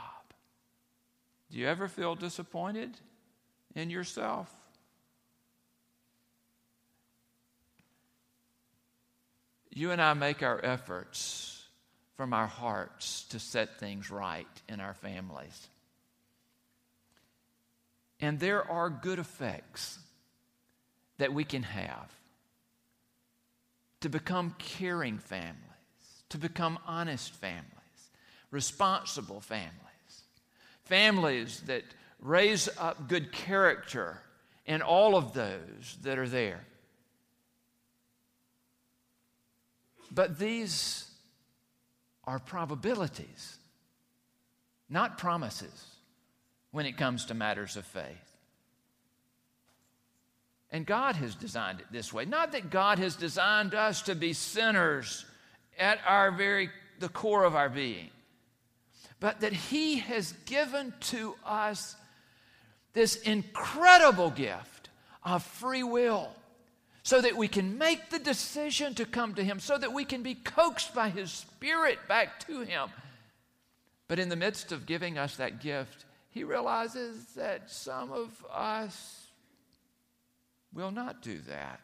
Do 1.48 1.58
you 1.58 1.68
ever 1.68 1.86
feel 1.86 2.16
disappointed 2.16 2.98
in 3.76 3.88
yourself? 3.88 4.52
You 9.74 9.90
and 9.90 10.00
I 10.00 10.14
make 10.14 10.42
our 10.42 10.62
efforts 10.62 11.64
from 12.16 12.32
our 12.32 12.46
hearts 12.46 13.24
to 13.30 13.38
set 13.38 13.78
things 13.78 14.10
right 14.10 14.46
in 14.68 14.80
our 14.80 14.94
families. 14.94 15.68
And 18.20 18.38
there 18.38 18.70
are 18.70 18.90
good 18.90 19.18
effects 19.18 19.98
that 21.18 21.32
we 21.32 21.44
can 21.44 21.62
have 21.62 22.12
to 24.00 24.08
become 24.08 24.54
caring 24.58 25.18
families, 25.18 25.56
to 26.28 26.38
become 26.38 26.78
honest 26.86 27.32
families, 27.34 27.66
responsible 28.50 29.40
families, 29.40 29.72
families 30.84 31.60
that 31.66 31.84
raise 32.20 32.68
up 32.78 33.08
good 33.08 33.32
character 33.32 34.20
in 34.66 34.82
all 34.82 35.16
of 35.16 35.32
those 35.32 35.96
that 36.02 36.18
are 36.18 36.28
there. 36.28 36.64
But 40.14 40.38
these 40.38 41.08
are 42.24 42.38
probabilities, 42.38 43.56
not 44.88 45.16
promises 45.16 45.86
when 46.70 46.86
it 46.86 46.96
comes 46.96 47.26
to 47.26 47.34
matters 47.34 47.76
of 47.76 47.86
faith. 47.86 48.06
And 50.70 50.86
God 50.86 51.16
has 51.16 51.34
designed 51.34 51.80
it 51.80 51.86
this 51.90 52.12
way. 52.12 52.24
Not 52.24 52.52
that 52.52 52.70
God 52.70 52.98
has 52.98 53.16
designed 53.16 53.74
us 53.74 54.02
to 54.02 54.14
be 54.14 54.32
sinners 54.32 55.24
at 55.78 55.98
our 56.06 56.30
very 56.30 56.70
the 56.98 57.08
core 57.08 57.44
of 57.44 57.56
our 57.56 57.68
being, 57.68 58.10
but 59.18 59.40
that 59.40 59.52
He 59.52 59.98
has 59.98 60.32
given 60.46 60.94
to 61.00 61.34
us 61.44 61.96
this 62.92 63.16
incredible 63.16 64.30
gift 64.30 64.90
of 65.24 65.42
free 65.42 65.82
will 65.82 66.30
so 67.02 67.20
that 67.20 67.36
we 67.36 67.48
can 67.48 67.78
make 67.78 68.10
the 68.10 68.18
decision 68.18 68.94
to 68.94 69.04
come 69.04 69.34
to 69.34 69.44
Him, 69.44 69.58
so 69.58 69.76
that 69.76 69.92
we 69.92 70.04
can 70.04 70.22
be 70.22 70.34
coaxed 70.34 70.94
by 70.94 71.08
His 71.08 71.30
Spirit 71.30 71.98
back 72.08 72.46
to 72.46 72.60
Him. 72.60 72.88
But 74.08 74.18
in 74.18 74.28
the 74.28 74.36
midst 74.36 74.72
of 74.72 74.86
giving 74.86 75.18
us 75.18 75.36
that 75.36 75.60
gift, 75.60 76.04
He 76.30 76.44
realizes 76.44 77.24
that 77.34 77.70
some 77.70 78.12
of 78.12 78.44
us 78.52 79.26
will 80.72 80.90
not 80.90 81.22
do 81.22 81.38
that. 81.48 81.80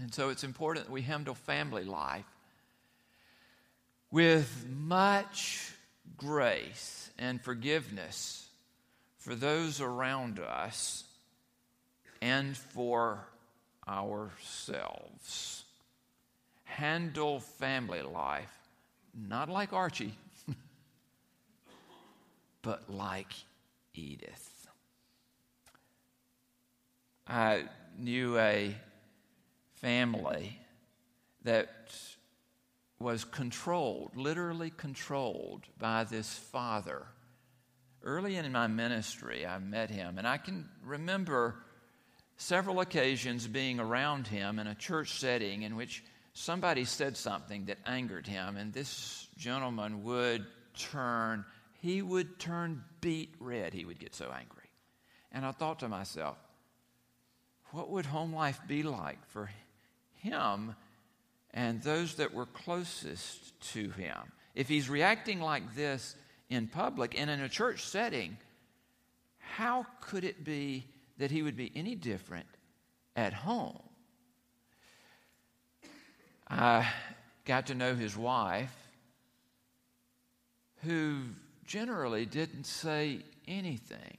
And 0.00 0.12
so 0.12 0.30
it's 0.30 0.44
important 0.44 0.86
that 0.86 0.92
we 0.92 1.02
handle 1.02 1.34
family 1.34 1.84
life 1.84 2.24
with 4.10 4.66
much 4.68 5.72
grace 6.16 7.10
and 7.18 7.40
forgiveness 7.40 8.48
for 9.18 9.34
those 9.34 9.80
around 9.80 10.40
us 10.40 11.04
and 12.24 12.56
for 12.56 13.18
ourselves. 13.86 15.64
Handle 16.64 17.38
family 17.38 18.00
life 18.00 18.50
not 19.14 19.50
like 19.50 19.74
Archie, 19.74 20.14
but 22.62 22.90
like 22.90 23.32
Edith. 23.92 24.66
I 27.28 27.64
knew 27.98 28.38
a 28.38 28.74
family 29.74 30.58
that 31.42 31.94
was 32.98 33.24
controlled, 33.24 34.12
literally 34.16 34.70
controlled 34.70 35.66
by 35.78 36.04
this 36.04 36.32
father. 36.32 37.06
Early 38.02 38.36
in 38.36 38.50
my 38.50 38.66
ministry, 38.66 39.46
I 39.46 39.58
met 39.58 39.90
him, 39.90 40.16
and 40.16 40.26
I 40.26 40.38
can 40.38 40.70
remember 40.82 41.63
several 42.36 42.80
occasions 42.80 43.46
being 43.46 43.80
around 43.80 44.26
him 44.26 44.58
in 44.58 44.66
a 44.66 44.74
church 44.74 45.18
setting 45.18 45.62
in 45.62 45.76
which 45.76 46.02
somebody 46.32 46.84
said 46.84 47.16
something 47.16 47.66
that 47.66 47.78
angered 47.86 48.26
him, 48.26 48.56
and 48.56 48.72
this 48.72 49.28
gentleman 49.36 50.02
would 50.04 50.44
turn, 50.76 51.44
he 51.80 52.02
would 52.02 52.38
turn 52.38 52.82
beet 53.00 53.34
red. 53.38 53.72
He 53.72 53.84
would 53.84 53.98
get 53.98 54.14
so 54.14 54.26
angry. 54.26 54.70
And 55.32 55.46
I 55.46 55.52
thought 55.52 55.80
to 55.80 55.88
myself, 55.88 56.36
what 57.70 57.90
would 57.90 58.06
home 58.06 58.32
life 58.32 58.60
be 58.68 58.82
like 58.82 59.24
for 59.28 59.50
him 60.16 60.76
and 61.52 61.82
those 61.82 62.16
that 62.16 62.34
were 62.34 62.46
closest 62.46 63.60
to 63.72 63.90
him? 63.90 64.32
If 64.54 64.68
he's 64.68 64.88
reacting 64.88 65.40
like 65.40 65.74
this 65.74 66.14
in 66.48 66.68
public 66.68 67.18
and 67.18 67.28
in 67.30 67.40
a 67.40 67.48
church 67.48 67.84
setting, 67.84 68.36
how 69.38 69.86
could 70.00 70.24
it 70.24 70.44
be 70.44 70.86
that 71.18 71.30
he 71.30 71.42
would 71.42 71.56
be 71.56 71.72
any 71.74 71.94
different 71.94 72.46
at 73.16 73.32
home. 73.32 73.80
I 76.48 76.86
got 77.44 77.66
to 77.66 77.74
know 77.74 77.94
his 77.94 78.16
wife, 78.16 78.74
who 80.82 81.22
generally 81.66 82.26
didn't 82.26 82.64
say 82.64 83.20
anything. 83.48 84.18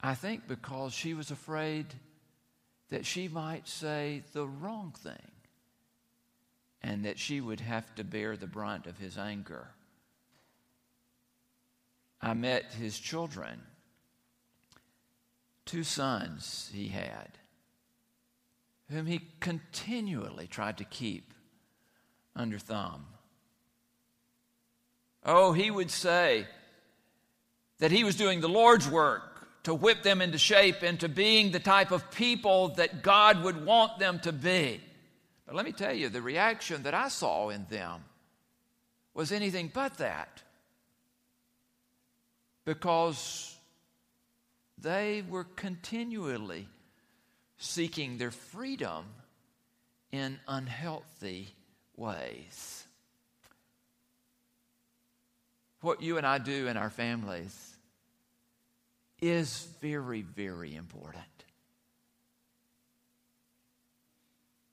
I 0.00 0.14
think 0.14 0.48
because 0.48 0.92
she 0.92 1.14
was 1.14 1.30
afraid 1.30 1.86
that 2.90 3.04
she 3.04 3.28
might 3.28 3.68
say 3.68 4.22
the 4.32 4.46
wrong 4.46 4.94
thing 4.98 5.30
and 6.82 7.04
that 7.04 7.18
she 7.18 7.40
would 7.40 7.60
have 7.60 7.94
to 7.96 8.04
bear 8.04 8.36
the 8.36 8.46
brunt 8.46 8.86
of 8.86 8.98
his 8.98 9.18
anger. 9.18 9.68
I 12.22 12.34
met 12.34 12.72
his 12.72 12.98
children 12.98 13.60
two 15.70 15.84
sons 15.84 16.68
he 16.74 16.88
had, 16.88 17.28
whom 18.90 19.06
he 19.06 19.20
continually 19.38 20.48
tried 20.48 20.78
to 20.78 20.84
keep 20.84 21.32
under 22.34 22.58
thumb. 22.58 23.06
Oh, 25.24 25.52
he 25.52 25.70
would 25.70 25.92
say 25.92 26.48
that 27.78 27.92
he 27.92 28.02
was 28.02 28.16
doing 28.16 28.40
the 28.40 28.48
Lord's 28.48 28.88
work 28.88 29.46
to 29.62 29.72
whip 29.72 30.02
them 30.02 30.20
into 30.20 30.38
shape 30.38 30.82
into 30.82 31.08
being 31.08 31.52
the 31.52 31.60
type 31.60 31.92
of 31.92 32.10
people 32.10 32.70
that 32.70 33.02
God 33.02 33.44
would 33.44 33.64
want 33.64 34.00
them 34.00 34.18
to 34.20 34.32
be. 34.32 34.80
But 35.46 35.54
let 35.54 35.64
me 35.64 35.72
tell 35.72 35.94
you, 35.94 36.08
the 36.08 36.22
reaction 36.22 36.82
that 36.82 36.94
I 36.94 37.08
saw 37.08 37.50
in 37.50 37.66
them 37.70 38.02
was 39.14 39.30
anything 39.30 39.70
but 39.72 39.98
that. 39.98 40.42
Because 42.64 43.49
they 44.82 45.22
were 45.28 45.44
continually 45.44 46.68
seeking 47.58 48.18
their 48.18 48.30
freedom 48.30 49.04
in 50.12 50.38
unhealthy 50.48 51.54
ways. 51.96 52.84
What 55.82 56.02
you 56.02 56.18
and 56.18 56.26
I 56.26 56.38
do 56.38 56.66
in 56.66 56.76
our 56.76 56.90
families 56.90 57.76
is 59.20 59.68
very, 59.80 60.22
very 60.22 60.74
important. 60.74 61.24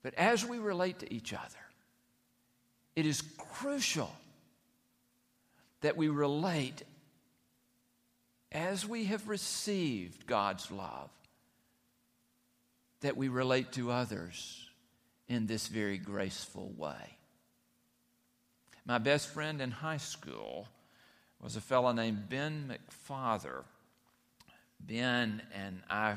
But 0.04 0.14
as 0.16 0.46
we 0.46 0.58
relate 0.60 1.00
to 1.00 1.14
each 1.14 1.34
other, 1.34 1.44
it 2.96 3.06
is 3.06 3.22
crucial 3.38 4.14
that 5.82 5.98
we 5.98 6.08
relate 6.08 6.84
as 8.52 8.88
we 8.88 9.06
have 9.06 9.28
received 9.28 10.26
God's 10.26 10.72
love, 10.72 11.10
that 13.02 13.18
we 13.18 13.28
relate 13.28 13.72
to 13.74 13.92
others 13.92 14.68
in 15.28 15.46
this 15.46 15.68
very 15.68 15.98
graceful 15.98 16.72
way. 16.78 17.18
My 18.86 18.98
best 18.98 19.30
friend 19.30 19.62
in 19.62 19.72
high 19.72 19.98
school 19.98 20.68
was 21.42 21.56
a 21.56 21.62
fellow 21.62 21.92
named 21.92 22.30
Ben 22.30 22.74
McFather. 22.74 23.64
Ben 24.80 25.42
and 25.54 25.82
I 25.90 26.16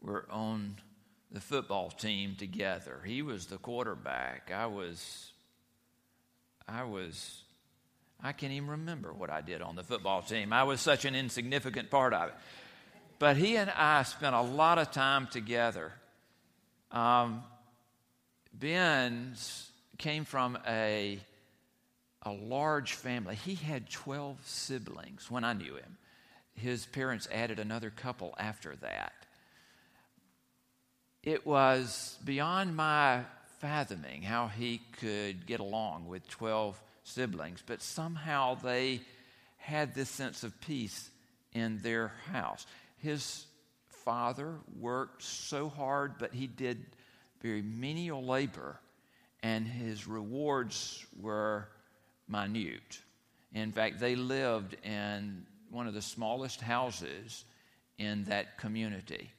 were 0.00 0.26
on 0.30 0.76
the 1.30 1.40
football 1.40 1.90
team 1.90 2.34
together. 2.36 3.00
He 3.04 3.22
was 3.22 3.46
the 3.46 3.58
quarterback. 3.58 4.50
I 4.54 4.66
was 4.66 5.32
I 6.68 6.84
was 6.84 7.42
I 8.22 8.32
can't 8.32 8.52
even 8.52 8.70
remember 8.70 9.12
what 9.12 9.30
I 9.30 9.40
did 9.40 9.62
on 9.62 9.74
the 9.74 9.82
football 9.82 10.22
team. 10.22 10.52
I 10.52 10.62
was 10.62 10.80
such 10.80 11.04
an 11.04 11.14
insignificant 11.14 11.90
part 11.90 12.14
of 12.14 12.28
it. 12.28 12.34
But 13.18 13.36
he 13.36 13.56
and 13.56 13.70
I 13.70 14.04
spent 14.04 14.34
a 14.34 14.40
lot 14.40 14.78
of 14.78 14.92
time 14.92 15.26
together. 15.26 15.92
Um, 16.92 17.42
Ben 18.52 19.34
came 19.98 20.24
from 20.24 20.56
a, 20.68 21.18
a 22.22 22.32
large 22.32 22.92
family. 22.94 23.34
He 23.34 23.54
had 23.54 23.90
12 23.90 24.38
siblings 24.44 25.30
when 25.30 25.42
I 25.42 25.52
knew 25.52 25.74
him. 25.74 25.98
His 26.54 26.86
parents 26.86 27.26
added 27.32 27.58
another 27.58 27.90
couple 27.90 28.34
after 28.38 28.76
that. 28.76 29.12
It 31.22 31.46
was 31.46 32.18
beyond 32.24 32.76
my 32.76 33.22
fathoming 33.60 34.22
how 34.22 34.48
he 34.48 34.80
could 35.00 35.46
get 35.46 35.60
along 35.60 36.08
with 36.08 36.28
12 36.28 36.80
siblings, 37.04 37.62
but 37.64 37.82
somehow 37.82 38.54
they 38.54 39.00
had 39.56 39.94
this 39.94 40.08
sense 40.08 40.42
of 40.44 40.60
peace 40.60 41.10
in 41.52 41.78
their 41.78 42.12
house. 42.32 42.66
His 42.98 43.46
father 44.04 44.54
worked 44.78 45.22
so 45.22 45.68
hard, 45.68 46.14
but 46.18 46.32
he 46.32 46.46
did 46.46 46.84
very 47.40 47.62
menial 47.62 48.24
labor, 48.24 48.78
and 49.42 49.66
his 49.66 50.06
rewards 50.06 51.04
were 51.20 51.68
minute. 52.28 53.00
In 53.52 53.72
fact, 53.72 54.00
they 54.00 54.16
lived 54.16 54.76
in 54.84 55.46
one 55.70 55.86
of 55.86 55.94
the 55.94 56.02
smallest 56.02 56.60
houses 56.60 57.44
in 57.98 58.24
that 58.24 58.58
community. 58.58 59.30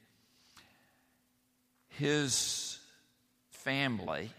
his 1.97 2.79
family 3.49 4.31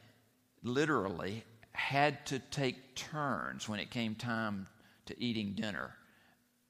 literally 0.63 1.45
had 1.75 2.25
to 2.27 2.39
take 2.39 2.95
turns 2.95 3.69
when 3.69 3.81
it 3.81 3.91
came 3.91 4.15
time 4.15 4.67
to 5.07 5.23
eating 5.23 5.53
dinner. 5.53 5.95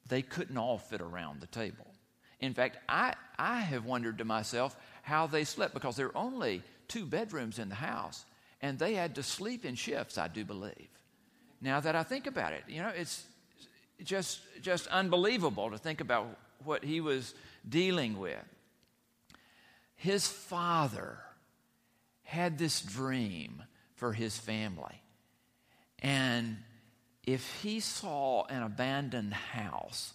They 0.09 0.23
couldn't 0.23 0.59
all 0.59 0.79
fit 0.79 1.01
around 1.01 1.41
the 1.41 1.47
table. 1.47 1.87
In 2.41 2.55
fact, 2.55 2.79
I, 2.89 3.15
I 3.39 3.61
have 3.61 3.85
wondered 3.85 4.19
to 4.19 4.25
myself 4.25 4.77
how 5.03 5.27
they 5.27 5.45
slept 5.45 5.75
because 5.75 5.97
there 5.97 6.09
are 6.09 6.17
only 6.17 6.63
two 6.89 7.07
bedrooms 7.07 7.59
in 7.59 7.69
the 7.69 7.75
house, 7.75 8.25
and 8.61 8.79
they 8.79 8.95
had 8.95 9.15
to 9.15 9.23
sleep 9.23 9.65
in 9.65 9.75
shifts, 9.75 10.19
I 10.19 10.29
do 10.29 10.45
believe. 10.45 10.89
Now 11.61 11.81
that 11.81 11.95
I 11.95 12.03
think 12.03 12.27
about 12.27 12.53
it, 12.53 12.65
you 12.69 12.83
know, 12.83 12.93
it's 12.95 13.25
just, 14.03 14.41
just 14.63 14.87
unbelievable 14.89 15.71
to 15.71 15.79
think 15.79 16.01
about 16.01 16.27
what 16.65 16.85
he 16.85 17.01
was 17.01 17.35
dealing 17.69 18.19
with. 18.19 18.45
His 19.97 20.27
father 20.27 21.19
had 22.23 22.59
this 22.59 22.81
dream 22.81 23.63
for 23.97 24.13
his 24.13 24.37
family. 24.37 25.01
And 26.01 26.59
if 27.25 27.63
he 27.63 27.81
saw 27.81 28.45
an 28.45 28.63
abandoned 28.63 29.33
house, 29.33 30.13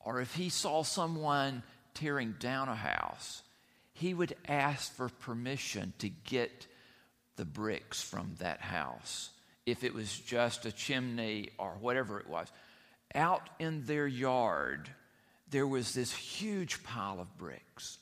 or 0.00 0.20
if 0.20 0.34
he 0.34 0.48
saw 0.48 0.82
someone 0.82 1.62
tearing 1.94 2.34
down 2.38 2.68
a 2.68 2.74
house, 2.74 3.42
he 3.94 4.14
would 4.14 4.34
ask 4.48 4.94
for 4.94 5.08
permission 5.08 5.92
to 5.98 6.08
get 6.08 6.66
the 7.36 7.44
bricks 7.44 8.02
from 8.02 8.34
that 8.38 8.60
house. 8.60 9.30
If 9.64 9.84
it 9.84 9.94
was 9.94 10.18
just 10.18 10.66
a 10.66 10.72
chimney 10.72 11.50
or 11.56 11.76
whatever 11.80 12.18
it 12.18 12.28
was. 12.28 12.48
Out 13.14 13.48
in 13.58 13.84
their 13.84 14.06
yard, 14.06 14.90
there 15.50 15.66
was 15.66 15.94
this 15.94 16.12
huge 16.12 16.82
pile 16.82 17.20
of 17.20 17.38
bricks. 17.38 17.98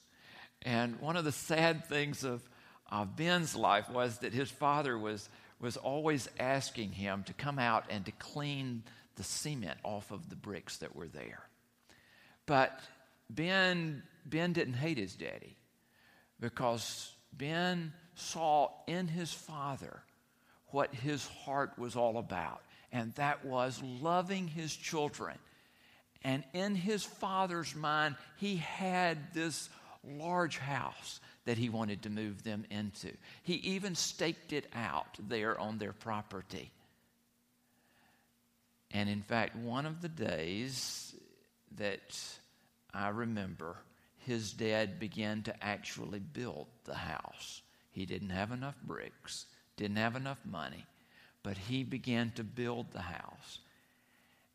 And 0.63 1.01
one 1.01 1.17
of 1.17 1.25
the 1.25 1.33
sad 1.33 1.87
things 1.87 2.25
of, 2.25 2.43
of 2.91 3.17
Ben's 3.17 3.55
life 3.55 3.89
was 3.89 4.19
that 4.19 4.33
his 4.33 4.51
father 4.51 4.99
was, 4.99 5.29
was 5.61 5.77
always 5.77 6.29
asking 6.39 6.93
him 6.93 7.23
to 7.25 7.33
come 7.33 7.59
out 7.59 7.85
and 7.91 8.05
to 8.07 8.13
clean 8.13 8.83
the 9.17 9.23
cement 9.23 9.79
off 9.83 10.11
of 10.11 10.29
the 10.31 10.37
bricks 10.37 10.79
that 10.79 10.97
were 10.97 11.09
there. 11.09 11.47
But 12.47 12.81
Ben, 13.29 14.03
ben 14.27 14.53
didn't 14.53 14.75
hate 14.75 14.99
his 14.99 15.15
daddy 15.15 15.57
because 16.41 17.13
Ben 17.33 17.93
saw 18.15 18.71
in 18.87 19.09
his 19.09 19.33
father 19.33 20.03
what 20.69 20.95
his 20.95 21.27
heart 21.27 21.79
was 21.79 21.97
all 21.97 22.19
about, 22.19 22.63
and 22.93 23.13
that 23.15 23.45
was 23.45 23.83
loving 23.83 24.49
his 24.49 24.75
children. 24.75 25.37
And 26.23 26.45
in 26.53 26.75
his 26.75 27.05
father's 27.05 27.75
mind, 27.75 28.17
he 28.37 28.57
had 28.57 29.33
this 29.33 29.69
large 30.05 30.59
house 30.59 31.21
that 31.45 31.59
he 31.59 31.69
wanted 31.69 32.03
to 32.03 32.11
move 32.11 32.43
them 32.43 32.65
into. 32.71 33.11
He 33.43 33.55
even 33.55 33.95
staked 33.95 34.53
it 34.53 34.67
out 34.75 35.19
there 35.29 35.59
on 35.59 35.79
their 35.79 35.93
property. 35.93 36.71
And 38.91 39.09
in 39.09 39.23
fact, 39.23 39.57
one 39.57 39.87
of 39.87 40.03
the 40.03 40.09
days 40.09 41.15
that 41.77 42.19
I 42.93 43.09
remember, 43.09 43.77
his 44.27 44.53
dad 44.53 44.99
began 44.99 45.43
to 45.43 45.65
actually 45.65 46.19
build 46.19 46.67
the 46.85 46.95
house. 46.95 47.63
He 47.93 48.05
didn't 48.05 48.31
have 48.31 48.53
enough 48.53 48.77
bricks, 48.83 49.47
didn't 49.77 49.97
have 49.97 50.17
enough 50.17 50.41
money, 50.45 50.85
but 51.43 51.57
he 51.57 51.85
began 51.85 52.33
to 52.33 52.45
build 52.45 52.93
the 52.93 53.01
house. 53.01 53.61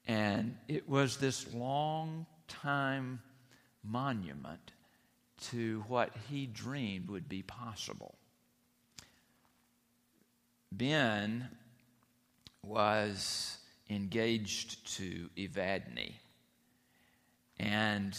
And 0.07 0.57
it 0.67 0.87
was 0.87 1.17
this 1.17 1.51
long 1.53 2.25
time 2.47 3.21
monument 3.83 4.71
to 5.41 5.83
what 5.87 6.11
he 6.29 6.45
dreamed 6.45 7.09
would 7.09 7.27
be 7.29 7.41
possible. 7.41 8.15
Ben 10.71 11.49
was 12.63 13.57
engaged 13.89 14.95
to 14.95 15.29
Evadne, 15.37 16.13
and 17.59 18.17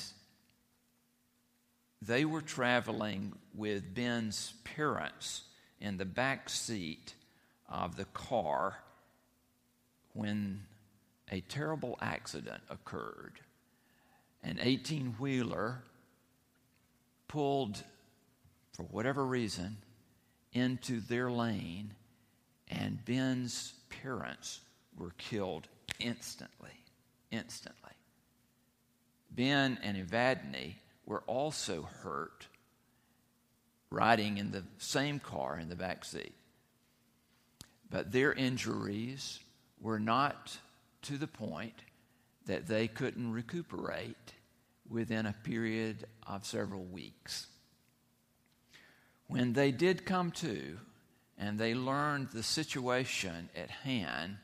they 2.00 2.24
were 2.24 2.42
traveling 2.42 3.32
with 3.54 3.94
Ben's 3.94 4.54
parents 4.64 5.42
in 5.80 5.96
the 5.96 6.04
back 6.04 6.48
seat 6.48 7.14
of 7.68 7.96
the 7.96 8.04
car 8.06 8.78
when 10.12 10.60
a 11.30 11.40
terrible 11.42 11.98
accident 12.00 12.62
occurred. 12.70 13.40
An 14.42 14.58
18 14.60 15.16
wheeler 15.18 15.82
pulled, 17.36 17.82
for 18.72 18.84
whatever 18.84 19.22
reason, 19.22 19.76
into 20.54 21.00
their 21.00 21.30
lane, 21.30 21.92
and 22.66 23.04
Ben's 23.04 23.74
parents 23.90 24.62
were 24.96 25.12
killed 25.18 25.68
instantly. 26.00 26.70
Instantly. 27.30 27.92
Ben 29.30 29.78
and 29.82 29.98
Evadne 29.98 30.76
were 31.04 31.22
also 31.26 31.82
hurt 31.82 32.46
riding 33.90 34.38
in 34.38 34.50
the 34.50 34.64
same 34.78 35.18
car 35.18 35.58
in 35.58 35.68
the 35.68 35.76
back 35.76 36.06
seat. 36.06 36.32
But 37.90 38.12
their 38.12 38.32
injuries 38.32 39.40
were 39.78 40.00
not 40.00 40.56
to 41.02 41.18
the 41.18 41.26
point 41.26 41.74
that 42.46 42.66
they 42.66 42.88
couldn't 42.88 43.30
recuperate 43.30 44.32
within 44.90 45.26
a 45.26 45.34
period 45.44 46.06
of 46.26 46.46
several 46.46 46.84
weeks. 46.84 47.46
When 49.26 49.52
they 49.52 49.72
did 49.72 50.06
come 50.06 50.30
to 50.32 50.78
and 51.38 51.58
they 51.58 51.74
learned 51.74 52.30
the 52.30 52.42
situation 52.42 53.48
at 53.56 53.70
hand, 53.70 54.36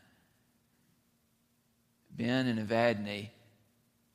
Ben 2.10 2.46
and 2.46 2.58
Evadne 2.58 3.30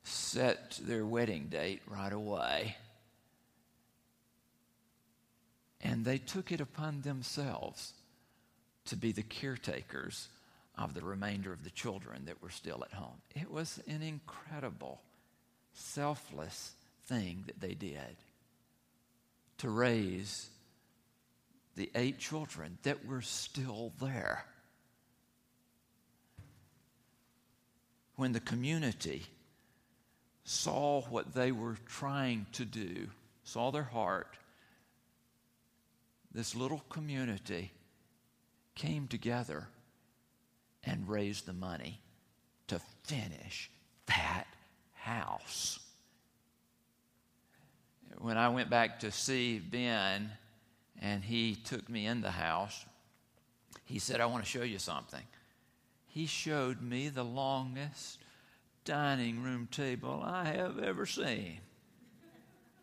set 0.04 0.80
their 0.84 1.06
wedding 1.06 1.48
date 1.48 1.82
right 1.88 2.14
away. 2.14 2.76
And 5.82 6.06
they 6.06 6.18
took 6.18 6.52
it 6.52 6.62
upon 6.62 7.02
themselves 7.02 7.94
to 8.86 8.96
be 8.96 9.12
the 9.12 9.24
caretakers 9.24 10.30
of 10.78 10.94
the 10.94 11.02
remainder 11.02 11.52
of 11.52 11.64
the 11.64 11.70
children 11.70 12.26
that 12.26 12.42
were 12.42 12.50
still 12.50 12.84
at 12.84 12.94
home. 12.94 13.22
It 13.36 13.50
was 13.52 13.80
an 13.88 14.02
incredible, 14.02 15.02
selfless 15.78 16.74
thing 17.06 17.44
that 17.46 17.62
they 17.62 17.74
did 17.74 18.18
to 19.60 19.70
raise 19.70 20.50
the 21.76 21.90
eight 21.96 22.18
children 22.20 22.78
that 22.84 23.06
were 23.06 23.22
still 23.22 23.94
there. 24.02 24.44
When 28.16 28.34
the 28.34 28.40
community 28.40 29.28
saw 30.44 31.02
what 31.02 31.34
they 31.34 31.52
were 31.52 31.78
trying 31.86 32.48
to 32.54 32.66
do, 32.66 33.08
saw 33.44 33.72
their 33.72 33.84
heart, 33.84 34.38
this 36.34 36.56
little 36.56 36.82
community 36.90 37.72
came 38.76 39.08
together 39.08 39.68
and 40.84 41.08
raised 41.08 41.46
the 41.46 41.54
money 41.54 42.00
to 42.68 42.80
finish 43.04 43.70
that 44.08 44.48
house. 45.08 45.80
When 48.20 48.38
I 48.38 48.50
went 48.50 48.70
back 48.70 49.00
to 49.02 49.12
see 49.12 49.60
Ben 49.60 50.32
and 51.02 51.24
he 51.24 51.56
took 51.56 51.88
me 51.90 52.06
in 52.06 52.22
the 52.22 52.32
house, 52.32 52.86
he 53.86 54.00
said, 54.00 54.20
I 54.20 54.26
want 54.26 54.44
to 54.44 54.50
show 54.50 54.64
you 54.64 54.80
something. 54.80 55.24
He 56.08 56.26
showed 56.26 56.82
me 56.82 57.10
the 57.10 57.24
longest 57.24 58.20
dining 58.86 59.44
room 59.44 59.68
table 59.72 60.22
I 60.26 60.46
have 60.46 60.80
ever 60.80 61.06
seen. 61.06 61.60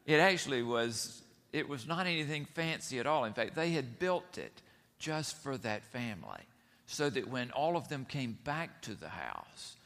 It 0.07 0.21
actually 0.21 0.63
was, 0.63 1.23
it 1.53 1.69
was 1.69 1.87
not 1.87 2.07
anything 2.07 2.45
fancy 2.45 2.99
at 2.99 3.07
all. 3.07 3.25
In 3.25 3.33
fact, 3.33 3.55
they 3.55 3.71
had 3.71 3.99
built 3.99 4.39
it 4.39 4.63
just 4.99 5.37
for 5.43 5.59
that 5.59 5.85
family 5.85 6.47
so 6.87 7.11
that 7.11 7.29
when 7.29 7.51
all 7.51 7.77
of 7.77 7.89
them 7.89 8.05
came 8.05 8.39
back 8.45 8.83
to 8.83 8.95
the 8.95 9.09
house, 9.09 9.77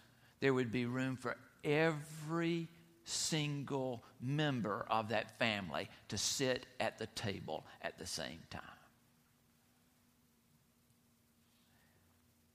there 0.40 0.53
would 0.53 0.70
be 0.70 0.85
room 0.85 1.16
for 1.16 1.37
every 1.64 2.68
single 3.05 4.05
member 4.21 4.85
of 4.90 5.09
that 5.09 5.38
family 5.38 5.88
to 6.09 6.18
sit 6.18 6.66
at 6.79 6.99
the 6.99 7.07
table 7.07 7.64
at 7.83 7.99
the 7.99 8.07
same 8.07 8.40
time. 8.51 8.62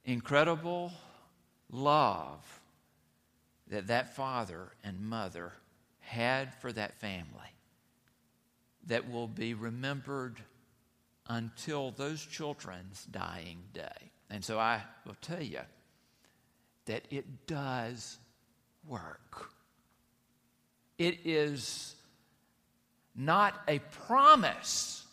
Incredible 0.05 0.91
love 1.71 2.61
that 3.67 3.87
that 3.87 4.15
father 4.15 4.73
and 4.83 4.99
mother 5.01 5.53
had 5.99 6.53
for 6.55 6.71
that 6.73 6.99
family 6.99 7.55
that 8.85 9.09
will 9.09 9.27
be 9.27 9.53
remembered 9.53 10.41
until 11.27 11.91
those 11.91 12.23
children's 12.25 13.05
dying 13.05 13.63
day. 13.73 14.11
And 14.29 14.43
so 14.43 14.59
I 14.59 14.81
will 15.05 15.15
tell 15.21 15.41
you 15.41 15.61
that 16.85 17.05
it 17.09 17.47
does 17.47 18.17
work. 18.87 19.49
It 20.97 21.19
is 21.25 21.95
not 23.15 23.61
a 23.67 23.79
promise 24.07 25.03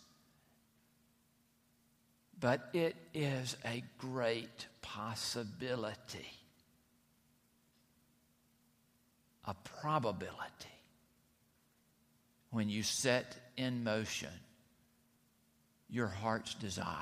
but 2.41 2.71
it 2.73 2.97
is 3.13 3.57
a 3.67 3.85
great 3.99 4.67
possibility, 4.81 6.27
a 9.45 9.55
probability 9.81 10.41
when 12.51 12.69
you 12.71 12.83
set 12.83 13.37
in 13.57 13.85
motion 13.85 14.31
your 15.91 16.09
heart's 16.09 16.55
desire 16.55 16.97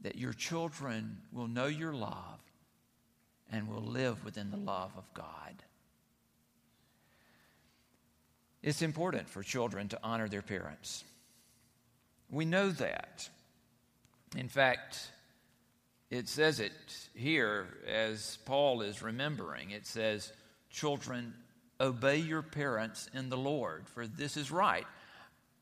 that 0.00 0.16
your 0.16 0.32
children 0.32 1.18
will 1.32 1.48
know 1.48 1.66
your 1.66 1.92
love 1.92 2.40
and 3.52 3.68
will 3.68 3.82
live 3.82 4.24
within 4.24 4.50
the 4.50 4.56
love 4.56 4.92
of 4.96 5.04
God. 5.14 5.62
It's 8.62 8.82
important 8.82 9.28
for 9.28 9.42
children 9.42 9.88
to 9.88 9.98
honor 10.02 10.28
their 10.28 10.42
parents. 10.42 11.04
We 12.30 12.44
know 12.44 12.70
that. 12.70 13.28
In 14.36 14.48
fact, 14.48 15.10
it 16.10 16.28
says 16.28 16.60
it 16.60 16.72
here 17.14 17.66
as 17.86 18.38
Paul 18.44 18.82
is 18.82 19.02
remembering. 19.02 19.70
It 19.70 19.86
says, 19.86 20.32
Children, 20.70 21.32
obey 21.80 22.16
your 22.16 22.42
parents 22.42 23.08
in 23.14 23.30
the 23.30 23.36
Lord, 23.36 23.88
for 23.88 24.06
this 24.06 24.36
is 24.36 24.50
right. 24.50 24.86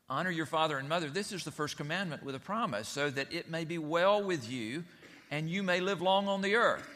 Honor 0.09 0.31
your 0.31 0.45
father 0.45 0.77
and 0.77 0.87
mother. 0.87 1.09
This 1.09 1.31
is 1.31 1.43
the 1.43 1.51
first 1.51 1.77
commandment 1.77 2.23
with 2.23 2.35
a 2.35 2.39
promise, 2.39 2.87
so 2.87 3.09
that 3.09 3.33
it 3.33 3.49
may 3.49 3.65
be 3.65 3.77
well 3.77 4.23
with 4.23 4.49
you 4.49 4.83
and 5.29 5.49
you 5.49 5.63
may 5.63 5.81
live 5.81 6.01
long 6.01 6.27
on 6.27 6.41
the 6.41 6.55
earth. 6.55 6.87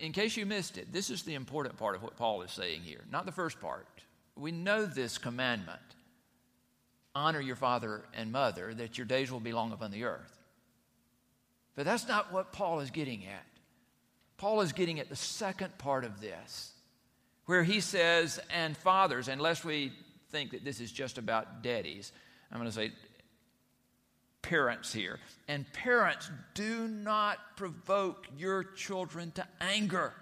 In 0.00 0.12
case 0.12 0.36
you 0.36 0.46
missed 0.46 0.78
it, 0.78 0.92
this 0.92 1.10
is 1.10 1.22
the 1.22 1.34
important 1.34 1.76
part 1.76 1.96
of 1.96 2.02
what 2.02 2.16
Paul 2.16 2.42
is 2.42 2.52
saying 2.52 2.82
here, 2.82 3.04
not 3.10 3.26
the 3.26 3.32
first 3.32 3.60
part. 3.60 3.86
We 4.36 4.52
know 4.52 4.86
this 4.86 5.18
commandment 5.18 5.80
honor 7.14 7.40
your 7.40 7.56
father 7.56 8.04
and 8.14 8.30
mother, 8.30 8.72
that 8.74 8.96
your 8.96 9.06
days 9.06 9.32
will 9.32 9.40
be 9.40 9.52
long 9.52 9.72
upon 9.72 9.90
the 9.90 10.04
earth. 10.04 10.38
But 11.74 11.84
that's 11.84 12.06
not 12.06 12.32
what 12.32 12.52
Paul 12.52 12.80
is 12.80 12.90
getting 12.90 13.26
at. 13.26 13.44
Paul 14.36 14.60
is 14.60 14.72
getting 14.72 15.00
at 15.00 15.08
the 15.08 15.16
second 15.16 15.76
part 15.78 16.04
of 16.04 16.20
this, 16.20 16.72
where 17.46 17.64
he 17.64 17.80
says, 17.80 18.38
and 18.54 18.76
fathers, 18.76 19.26
unless 19.26 19.64
we 19.64 19.92
think 20.30 20.52
that 20.52 20.64
this 20.64 20.80
is 20.80 20.92
just 20.92 21.18
about 21.18 21.62
daddies, 21.62 22.12
I'm 22.52 22.58
going 22.58 22.70
to 22.70 22.74
say 22.74 22.92
parents 24.42 24.92
here. 24.92 25.18
And 25.46 25.70
parents, 25.72 26.30
do 26.54 26.88
not 26.88 27.38
provoke 27.56 28.26
your 28.36 28.64
children 28.64 29.32
to 29.32 29.46
anger 29.60 30.14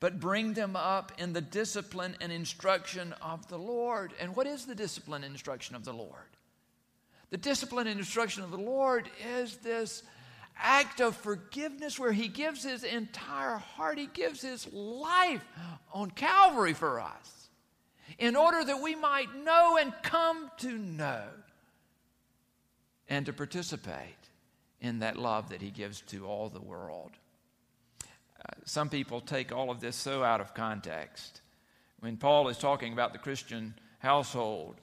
but 0.00 0.20
bring 0.20 0.54
them 0.54 0.76
up 0.76 1.12
in 1.18 1.32
the 1.32 1.40
discipline 1.40 2.16
and 2.20 2.30
instruction 2.30 3.14
of 3.20 3.48
the 3.48 3.58
Lord. 3.58 4.12
And 4.20 4.36
what 4.36 4.46
is 4.46 4.64
the 4.64 4.74
discipline 4.74 5.24
and 5.24 5.32
instruction 5.32 5.74
of 5.74 5.84
the 5.84 5.92
Lord? 5.92 6.12
The 7.30 7.36
discipline 7.36 7.88
and 7.88 7.98
instruction 7.98 8.42
of 8.42 8.50
the 8.50 8.58
Lord 8.58 9.10
is 9.40 9.56
this 9.56 10.02
act 10.56 11.00
of 11.00 11.16
forgiveness 11.16 11.98
where 11.98 12.12
He 12.12 12.28
gives 12.28 12.62
His 12.64 12.84
entire 12.84 13.56
heart, 13.56 13.98
He 13.98 14.06
gives 14.06 14.40
His 14.40 14.72
life 14.72 15.44
on 15.92 16.10
Calvary 16.12 16.74
for 16.74 17.00
us 17.00 17.48
in 18.18 18.36
order 18.36 18.64
that 18.64 18.80
we 18.80 18.94
might 18.94 19.34
know 19.44 19.78
and 19.80 19.92
come 20.02 20.50
to 20.58 20.72
know 20.72 21.24
and 23.08 23.26
to 23.26 23.32
participate 23.32 24.16
in 24.80 25.00
that 25.00 25.16
love 25.16 25.48
that 25.50 25.60
He 25.60 25.70
gives 25.70 26.00
to 26.02 26.26
all 26.26 26.48
the 26.48 26.60
world 26.60 27.12
uh, 28.38 28.52
some 28.64 28.88
people 28.88 29.20
take 29.20 29.52
all 29.52 29.70
of 29.70 29.80
this 29.80 29.96
so 29.96 30.22
out 30.22 30.40
of 30.40 30.54
context. 30.54 31.40
When 32.00 32.16
Paul 32.16 32.48
is 32.48 32.58
talking 32.58 32.92
about 32.92 33.12
the 33.12 33.18
Christian 33.18 33.74
household, 33.98 34.76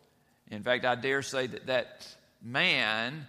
in 0.51 0.61
fact, 0.61 0.85
I 0.85 0.95
dare 0.95 1.21
say 1.21 1.47
that 1.47 1.67
that 1.67 2.07
man 2.41 3.25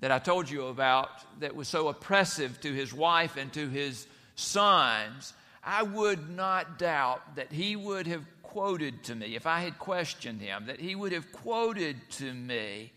that 0.00 0.10
I 0.10 0.18
told 0.18 0.50
you 0.50 0.66
about 0.66 1.08
that 1.40 1.54
was 1.54 1.68
so 1.68 1.88
oppressive 1.88 2.60
to 2.60 2.72
his 2.72 2.92
wife 2.92 3.36
and 3.36 3.52
to 3.52 3.68
his 3.68 4.06
sons, 4.34 5.32
I 5.64 5.82
would 5.82 6.28
not 6.30 6.78
doubt 6.78 7.36
that 7.36 7.52
he 7.52 7.76
would 7.76 8.06
have 8.06 8.24
quoted 8.42 9.04
to 9.04 9.14
me, 9.14 9.36
if 9.36 9.46
I 9.46 9.60
had 9.60 9.78
questioned 9.78 10.40
him, 10.40 10.66
that 10.66 10.80
he 10.80 10.94
would 10.94 11.12
have 11.12 11.30
quoted 11.32 11.96
to 12.12 12.32
me, 12.32 12.92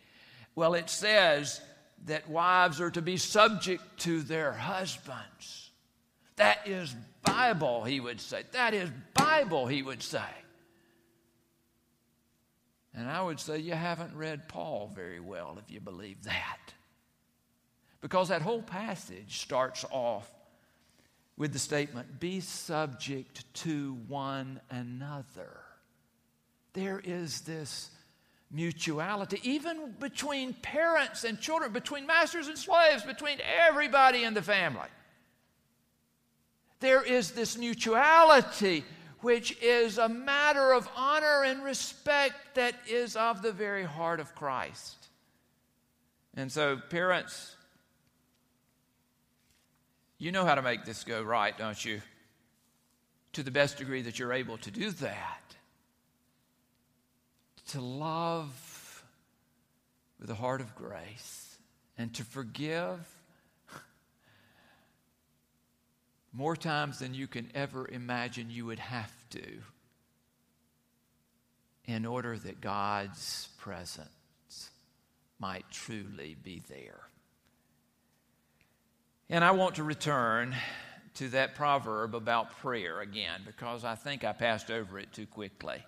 well, 0.55 0.73
it 0.73 0.89
says 0.89 1.61
that 2.05 2.29
wives 2.29 2.81
are 2.81 2.91
to 2.91 3.01
be 3.01 3.17
subject 3.17 3.83
to 3.99 4.21
their 4.21 4.51
husbands. 4.51 5.69
That 6.35 6.67
is 6.67 6.95
Bible, 7.23 7.83
he 7.83 7.99
would 7.99 8.19
say. 8.19 8.43
That 8.51 8.73
is 8.73 8.89
Bible, 9.13 9.67
he 9.67 9.83
would 9.83 10.01
say. 10.01 10.19
And 12.93 13.09
I 13.09 13.21
would 13.21 13.39
say 13.39 13.59
you 13.59 13.73
haven't 13.73 14.15
read 14.15 14.49
Paul 14.49 14.91
very 14.93 15.19
well 15.19 15.57
if 15.63 15.71
you 15.73 15.79
believe 15.79 16.23
that. 16.23 16.59
Because 18.01 18.29
that 18.29 18.41
whole 18.41 18.63
passage 18.63 19.39
starts 19.39 19.85
off 19.91 20.29
with 21.37 21.53
the 21.53 21.59
statement 21.59 22.19
be 22.19 22.39
subject 22.39 23.51
to 23.53 23.97
one 24.07 24.59
another. 24.69 25.61
There 26.73 27.01
is 27.03 27.41
this 27.41 27.89
mutuality, 28.51 29.39
even 29.43 29.93
between 29.99 30.53
parents 30.53 31.23
and 31.23 31.39
children, 31.39 31.71
between 31.71 32.05
masters 32.05 32.47
and 32.47 32.57
slaves, 32.57 33.03
between 33.03 33.37
everybody 33.67 34.23
in 34.23 34.33
the 34.33 34.41
family 34.41 34.89
there 36.81 37.03
is 37.03 37.31
this 37.31 37.57
mutuality, 37.57 38.83
which 39.21 39.57
is 39.61 39.97
a 39.97 40.09
matter 40.09 40.73
of 40.73 40.89
honor 40.97 41.43
and 41.45 41.63
respect 41.63 42.55
that 42.55 42.75
is 42.89 43.15
of 43.15 43.41
the 43.41 43.51
very 43.51 43.83
heart 43.83 44.19
of 44.19 44.35
Christ. 44.35 44.97
And 46.35 46.51
so, 46.51 46.77
parents, 46.89 47.55
you 50.17 50.31
know 50.31 50.43
how 50.43 50.55
to 50.55 50.61
make 50.61 50.85
this 50.85 51.03
go 51.03 51.21
right, 51.21 51.55
don't 51.57 51.83
you? 51.85 52.01
To 53.33 53.43
the 53.43 53.51
best 53.51 53.77
degree 53.77 54.01
that 54.01 54.17
you're 54.17 54.33
able 54.33 54.57
to 54.57 54.71
do 54.71 54.91
that. 54.91 55.40
To 57.71 57.79
love 57.79 59.05
with 60.19 60.29
a 60.29 60.35
heart 60.35 60.59
of 60.59 60.75
grace 60.75 61.57
and 61.97 62.13
to 62.15 62.23
forgive 62.25 62.99
more 66.33 66.57
times 66.57 66.99
than 66.99 67.13
you 67.13 67.27
can 67.27 67.49
ever 67.55 67.87
imagine 67.87 68.49
you 68.49 68.65
would 68.65 68.79
have 68.79 69.13
to 69.29 69.59
in 71.85 72.05
order 72.05 72.37
that 72.37 72.59
God's 72.59 73.47
presence 73.57 74.69
might 75.39 75.63
truly 75.71 76.35
be 76.43 76.61
there. 76.67 77.01
And 79.29 79.45
I 79.45 79.51
want 79.51 79.75
to 79.75 79.83
return 79.83 80.53
to 81.15 81.29
that 81.29 81.55
proverb 81.55 82.15
about 82.15 82.57
prayer 82.57 82.99
again 82.99 83.43
because 83.45 83.85
I 83.85 83.95
think 83.95 84.25
I 84.25 84.33
passed 84.33 84.69
over 84.69 84.99
it 84.99 85.13
too 85.13 85.25
quickly. 85.25 85.81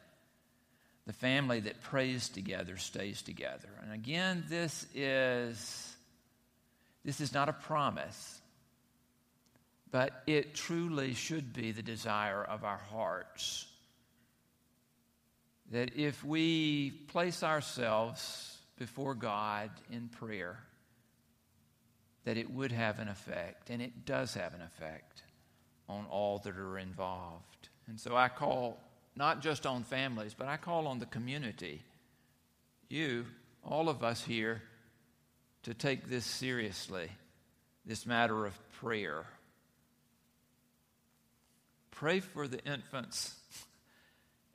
The 1.05 1.13
family 1.13 1.59
that 1.61 1.81
prays 1.81 2.29
together 2.29 2.77
stays 2.77 3.21
together. 3.21 3.69
And 3.83 3.93
again, 3.93 4.45
this 4.47 4.85
is 4.95 5.95
this 7.03 7.19
is 7.19 7.33
not 7.33 7.49
a 7.49 7.53
promise 7.53 8.41
but 9.93 10.23
it 10.25 10.55
truly 10.55 11.13
should 11.13 11.53
be 11.53 11.71
the 11.71 11.83
desire 11.83 12.43
of 12.43 12.63
our 12.63 12.81
hearts 12.89 13.67
that 15.69 15.95
if 15.95 16.25
we 16.25 16.89
place 16.89 17.43
ourselves 17.43 18.57
before 18.75 19.13
God 19.13 19.69
in 19.91 20.09
prayer, 20.09 20.57
that 22.25 22.37
it 22.37 22.51
would 22.51 22.71
have 22.71 22.97
an 22.97 23.07
effect, 23.07 23.69
and 23.69 23.83
it 23.83 24.03
does 24.03 24.33
have 24.33 24.55
an 24.55 24.61
effect 24.61 25.21
on 25.87 26.05
all 26.09 26.39
that 26.39 26.57
are 26.57 26.79
involved. 26.79 27.69
And 27.87 27.99
so 27.99 28.15
I 28.15 28.29
call 28.29 28.79
not 29.15 29.41
just 29.41 29.65
on 29.65 29.84
families, 29.84 30.34
but 30.34 30.47
I 30.47 30.58
call 30.58 30.88
on 30.88 30.99
the 30.99 31.06
community, 31.06 31.82
you, 32.89 33.26
all 33.63 33.89
of 33.89 34.04
us 34.04 34.23
here, 34.23 34.62
to 35.63 35.73
take 35.73 36.10
this 36.10 36.26
seriously, 36.26 37.10
this 37.86 38.06
matter 38.06 38.45
of 38.45 38.54
prayer. 38.73 39.26
Pray 41.91 42.19
for 42.19 42.47
the 42.47 42.63
infants 42.65 43.36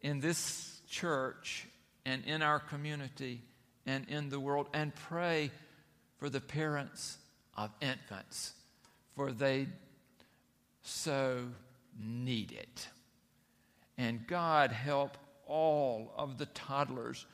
in 0.03 0.21
this 0.21 0.81
church 0.89 1.67
and 2.05 2.25
in 2.25 2.43
our 2.43 2.59
community 2.59 3.43
and 3.87 4.07
in 4.09 4.29
the 4.29 4.41
world, 4.41 4.67
and 4.75 4.95
pray 4.95 5.51
for 6.19 6.29
the 6.29 6.41
parents 6.41 7.17
of 7.57 7.71
infants, 7.81 8.53
for 9.15 9.33
they 9.33 9.67
so 10.83 11.47
need 11.99 12.53
it. 12.53 12.89
And 13.99 14.27
God 14.27 14.73
help 14.73 15.19
all 15.47 16.13
of 16.17 16.39
the 16.39 16.47
toddlers, 16.47 17.27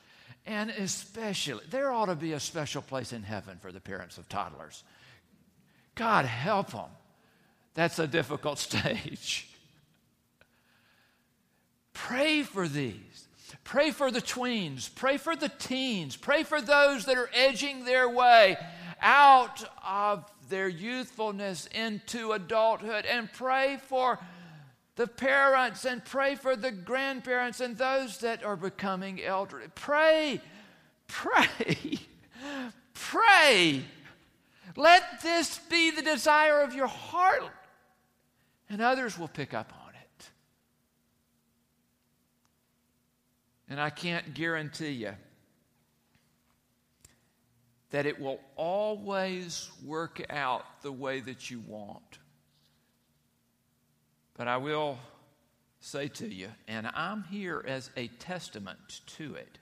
and 0.45 0.69
especially, 0.71 1.63
there 1.69 1.91
ought 1.91 2.07
to 2.07 2.15
be 2.15 2.33
a 2.33 2.39
special 2.39 2.81
place 2.81 3.13
in 3.13 3.23
heaven 3.23 3.57
for 3.61 3.71
the 3.71 3.79
parents 3.79 4.17
of 4.17 4.27
toddlers. 4.27 4.83
God 5.95 6.25
help 6.25 6.71
them. 6.71 6.89
That's 7.73 7.99
a 7.99 8.07
difficult 8.07 8.59
stage. 8.59 9.47
Pray 11.93 12.43
for 12.43 12.67
these. 12.67 13.27
Pray 13.63 13.91
for 13.91 14.11
the 14.11 14.21
tweens. 14.21 14.93
Pray 14.93 15.17
for 15.17 15.35
the 15.35 15.49
teens. 15.49 16.15
Pray 16.15 16.43
for 16.43 16.61
those 16.61 17.05
that 17.05 17.17
are 17.17 17.29
edging 17.33 17.85
their 17.85 18.09
way 18.09 18.57
out 19.01 19.63
of 19.87 20.25
their 20.49 20.67
youthfulness 20.67 21.67
into 21.73 22.33
adulthood. 22.33 23.05
And 23.05 23.31
pray 23.31 23.79
for 23.87 24.19
the 24.95 25.07
parents 25.07 25.85
and 25.85 26.03
pray 26.03 26.35
for 26.35 26.55
the 26.55 26.71
grandparents 26.71 27.59
and 27.59 27.77
those 27.77 28.19
that 28.19 28.43
are 28.43 28.55
becoming 28.55 29.21
elderly. 29.21 29.67
Pray, 29.75 30.41
pray, 31.07 31.99
pray. 32.93 33.83
Let 34.77 35.21
this 35.21 35.59
be 35.69 35.91
the 35.91 36.01
desire 36.01 36.61
of 36.61 36.73
your 36.73 36.87
heart, 36.87 37.43
and 38.69 38.81
others 38.81 39.17
will 39.17 39.27
pick 39.27 39.53
up 39.53 39.73
on 39.73 39.93
it. 39.93 40.29
And 43.69 43.79
I 43.79 43.89
can't 43.89 44.33
guarantee 44.33 44.91
you 44.91 45.13
that 47.91 48.05
it 48.05 48.19
will 48.19 48.39
always 48.55 49.69
work 49.83 50.21
out 50.29 50.81
the 50.81 50.91
way 50.91 51.19
that 51.21 51.49
you 51.49 51.61
want. 51.67 52.19
But 54.35 54.47
I 54.47 54.57
will 54.57 54.97
say 55.79 56.07
to 56.09 56.27
you, 56.27 56.49
and 56.67 56.87
I'm 56.93 57.23
here 57.23 57.63
as 57.67 57.89
a 57.95 58.07
testament 58.07 59.01
to 59.17 59.35
it, 59.35 59.59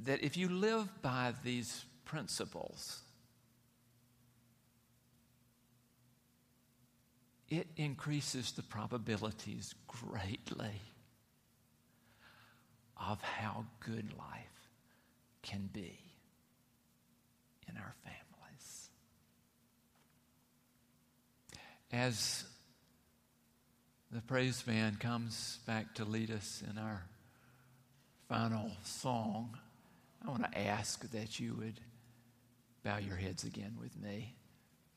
that 0.00 0.22
if 0.22 0.36
you 0.36 0.48
live 0.48 0.88
by 1.02 1.34
these 1.44 1.84
principles, 2.04 3.00
it 7.48 7.68
increases 7.76 8.52
the 8.52 8.62
probabilities 8.62 9.74
greatly 9.86 10.80
of 12.96 13.20
how 13.22 13.64
good 13.80 14.12
life 14.18 14.70
can 15.42 15.68
be 15.72 15.98
in 17.68 17.76
our 17.76 17.94
families. 18.02 18.23
As 21.94 22.42
the 24.10 24.20
praise 24.20 24.60
band 24.62 24.98
comes 24.98 25.60
back 25.64 25.94
to 25.94 26.04
lead 26.04 26.32
us 26.32 26.60
in 26.68 26.76
our 26.76 27.04
final 28.28 28.72
song, 28.82 29.56
I 30.26 30.28
want 30.28 30.42
to 30.42 30.58
ask 30.58 31.08
that 31.12 31.38
you 31.38 31.54
would 31.54 31.78
bow 32.82 32.96
your 32.96 33.14
heads 33.14 33.44
again 33.44 33.76
with 33.80 33.96
me 33.96 34.34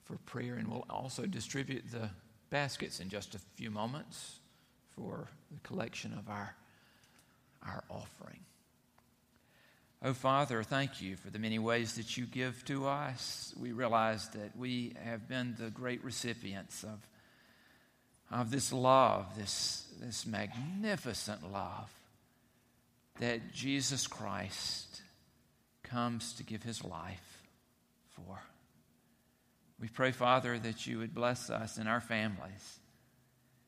for 0.05 0.17
prayer, 0.25 0.55
and 0.55 0.67
we'll 0.67 0.87
also 0.89 1.27
distribute 1.27 1.83
the 1.91 2.09
baskets 2.49 2.99
in 2.99 3.09
just 3.09 3.35
a 3.35 3.39
few 3.57 3.69
moments 3.69 4.39
for 4.95 5.27
the 5.51 5.59
collection 5.59 6.13
of 6.13 6.27
our, 6.27 6.55
our 7.63 7.83
offering. 7.91 8.39
Oh, 10.03 10.13
Father, 10.13 10.61
thank 10.61 11.01
you 11.01 11.15
for 11.15 11.31
the 11.31 11.39
many 11.39 11.57
ways 11.57 11.95
that 11.95 12.17
you 12.17 12.25
give 12.27 12.63
to 12.65 12.87
us. 12.87 13.53
We 13.59 13.71
realize 13.71 14.29
that 14.29 14.55
we 14.55 14.93
have 15.03 15.27
been 15.27 15.55
the 15.59 15.71
great 15.71 16.03
recipients 16.03 16.83
of, 16.83 17.07
of 18.29 18.51
this 18.51 18.71
love, 18.71 19.25
this, 19.35 19.87
this 19.99 20.27
magnificent 20.27 21.51
love 21.51 21.91
that 23.19 23.51
Jesus 23.51 24.05
Christ 24.05 25.01
comes 25.81 26.33
to 26.33 26.43
give 26.43 26.61
his 26.61 26.83
life 26.83 27.41
for. 28.09 28.43
We 29.79 29.87
pray, 29.87 30.11
Father, 30.11 30.59
that 30.59 30.85
you 30.85 30.99
would 30.99 31.15
bless 31.15 31.49
us 31.49 31.77
and 31.77 31.89
our 31.89 32.01
families 32.01 32.79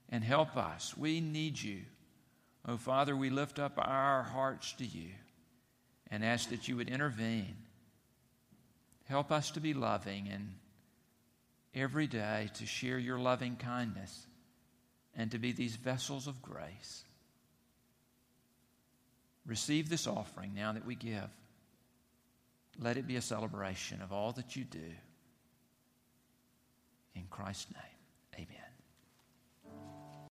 and 0.09 0.23
help 0.23 0.55
us. 0.55 0.95
We 0.95 1.21
need 1.21 1.59
you. 1.59 1.81
Oh, 2.67 2.77
Father, 2.77 3.15
we 3.15 3.31
lift 3.31 3.57
up 3.57 3.73
our 3.77 4.21
hearts 4.21 4.73
to 4.73 4.85
you 4.85 5.09
and 6.11 6.23
ask 6.23 6.49
that 6.49 6.67
you 6.67 6.75
would 6.75 6.89
intervene. 6.89 7.55
Help 9.05 9.31
us 9.31 9.51
to 9.51 9.59
be 9.59 9.73
loving 9.73 10.29
and 10.31 10.53
every 11.73 12.07
day 12.07 12.49
to 12.55 12.65
share 12.65 12.97
your 12.97 13.19
loving 13.19 13.55
kindness 13.55 14.27
and 15.15 15.31
to 15.31 15.39
be 15.39 15.51
these 15.51 15.75
vessels 15.75 16.27
of 16.27 16.41
grace. 16.41 17.03
Receive 19.45 19.89
this 19.89 20.07
offering 20.07 20.53
now 20.53 20.73
that 20.73 20.85
we 20.85 20.95
give. 20.95 21.29
Let 22.79 22.97
it 22.97 23.07
be 23.07 23.15
a 23.15 23.21
celebration 23.21 24.01
of 24.01 24.13
all 24.13 24.31
that 24.33 24.55
you 24.55 24.63
do. 24.63 24.91
In 27.15 27.23
Christ's 27.29 27.73
name. 27.73 27.98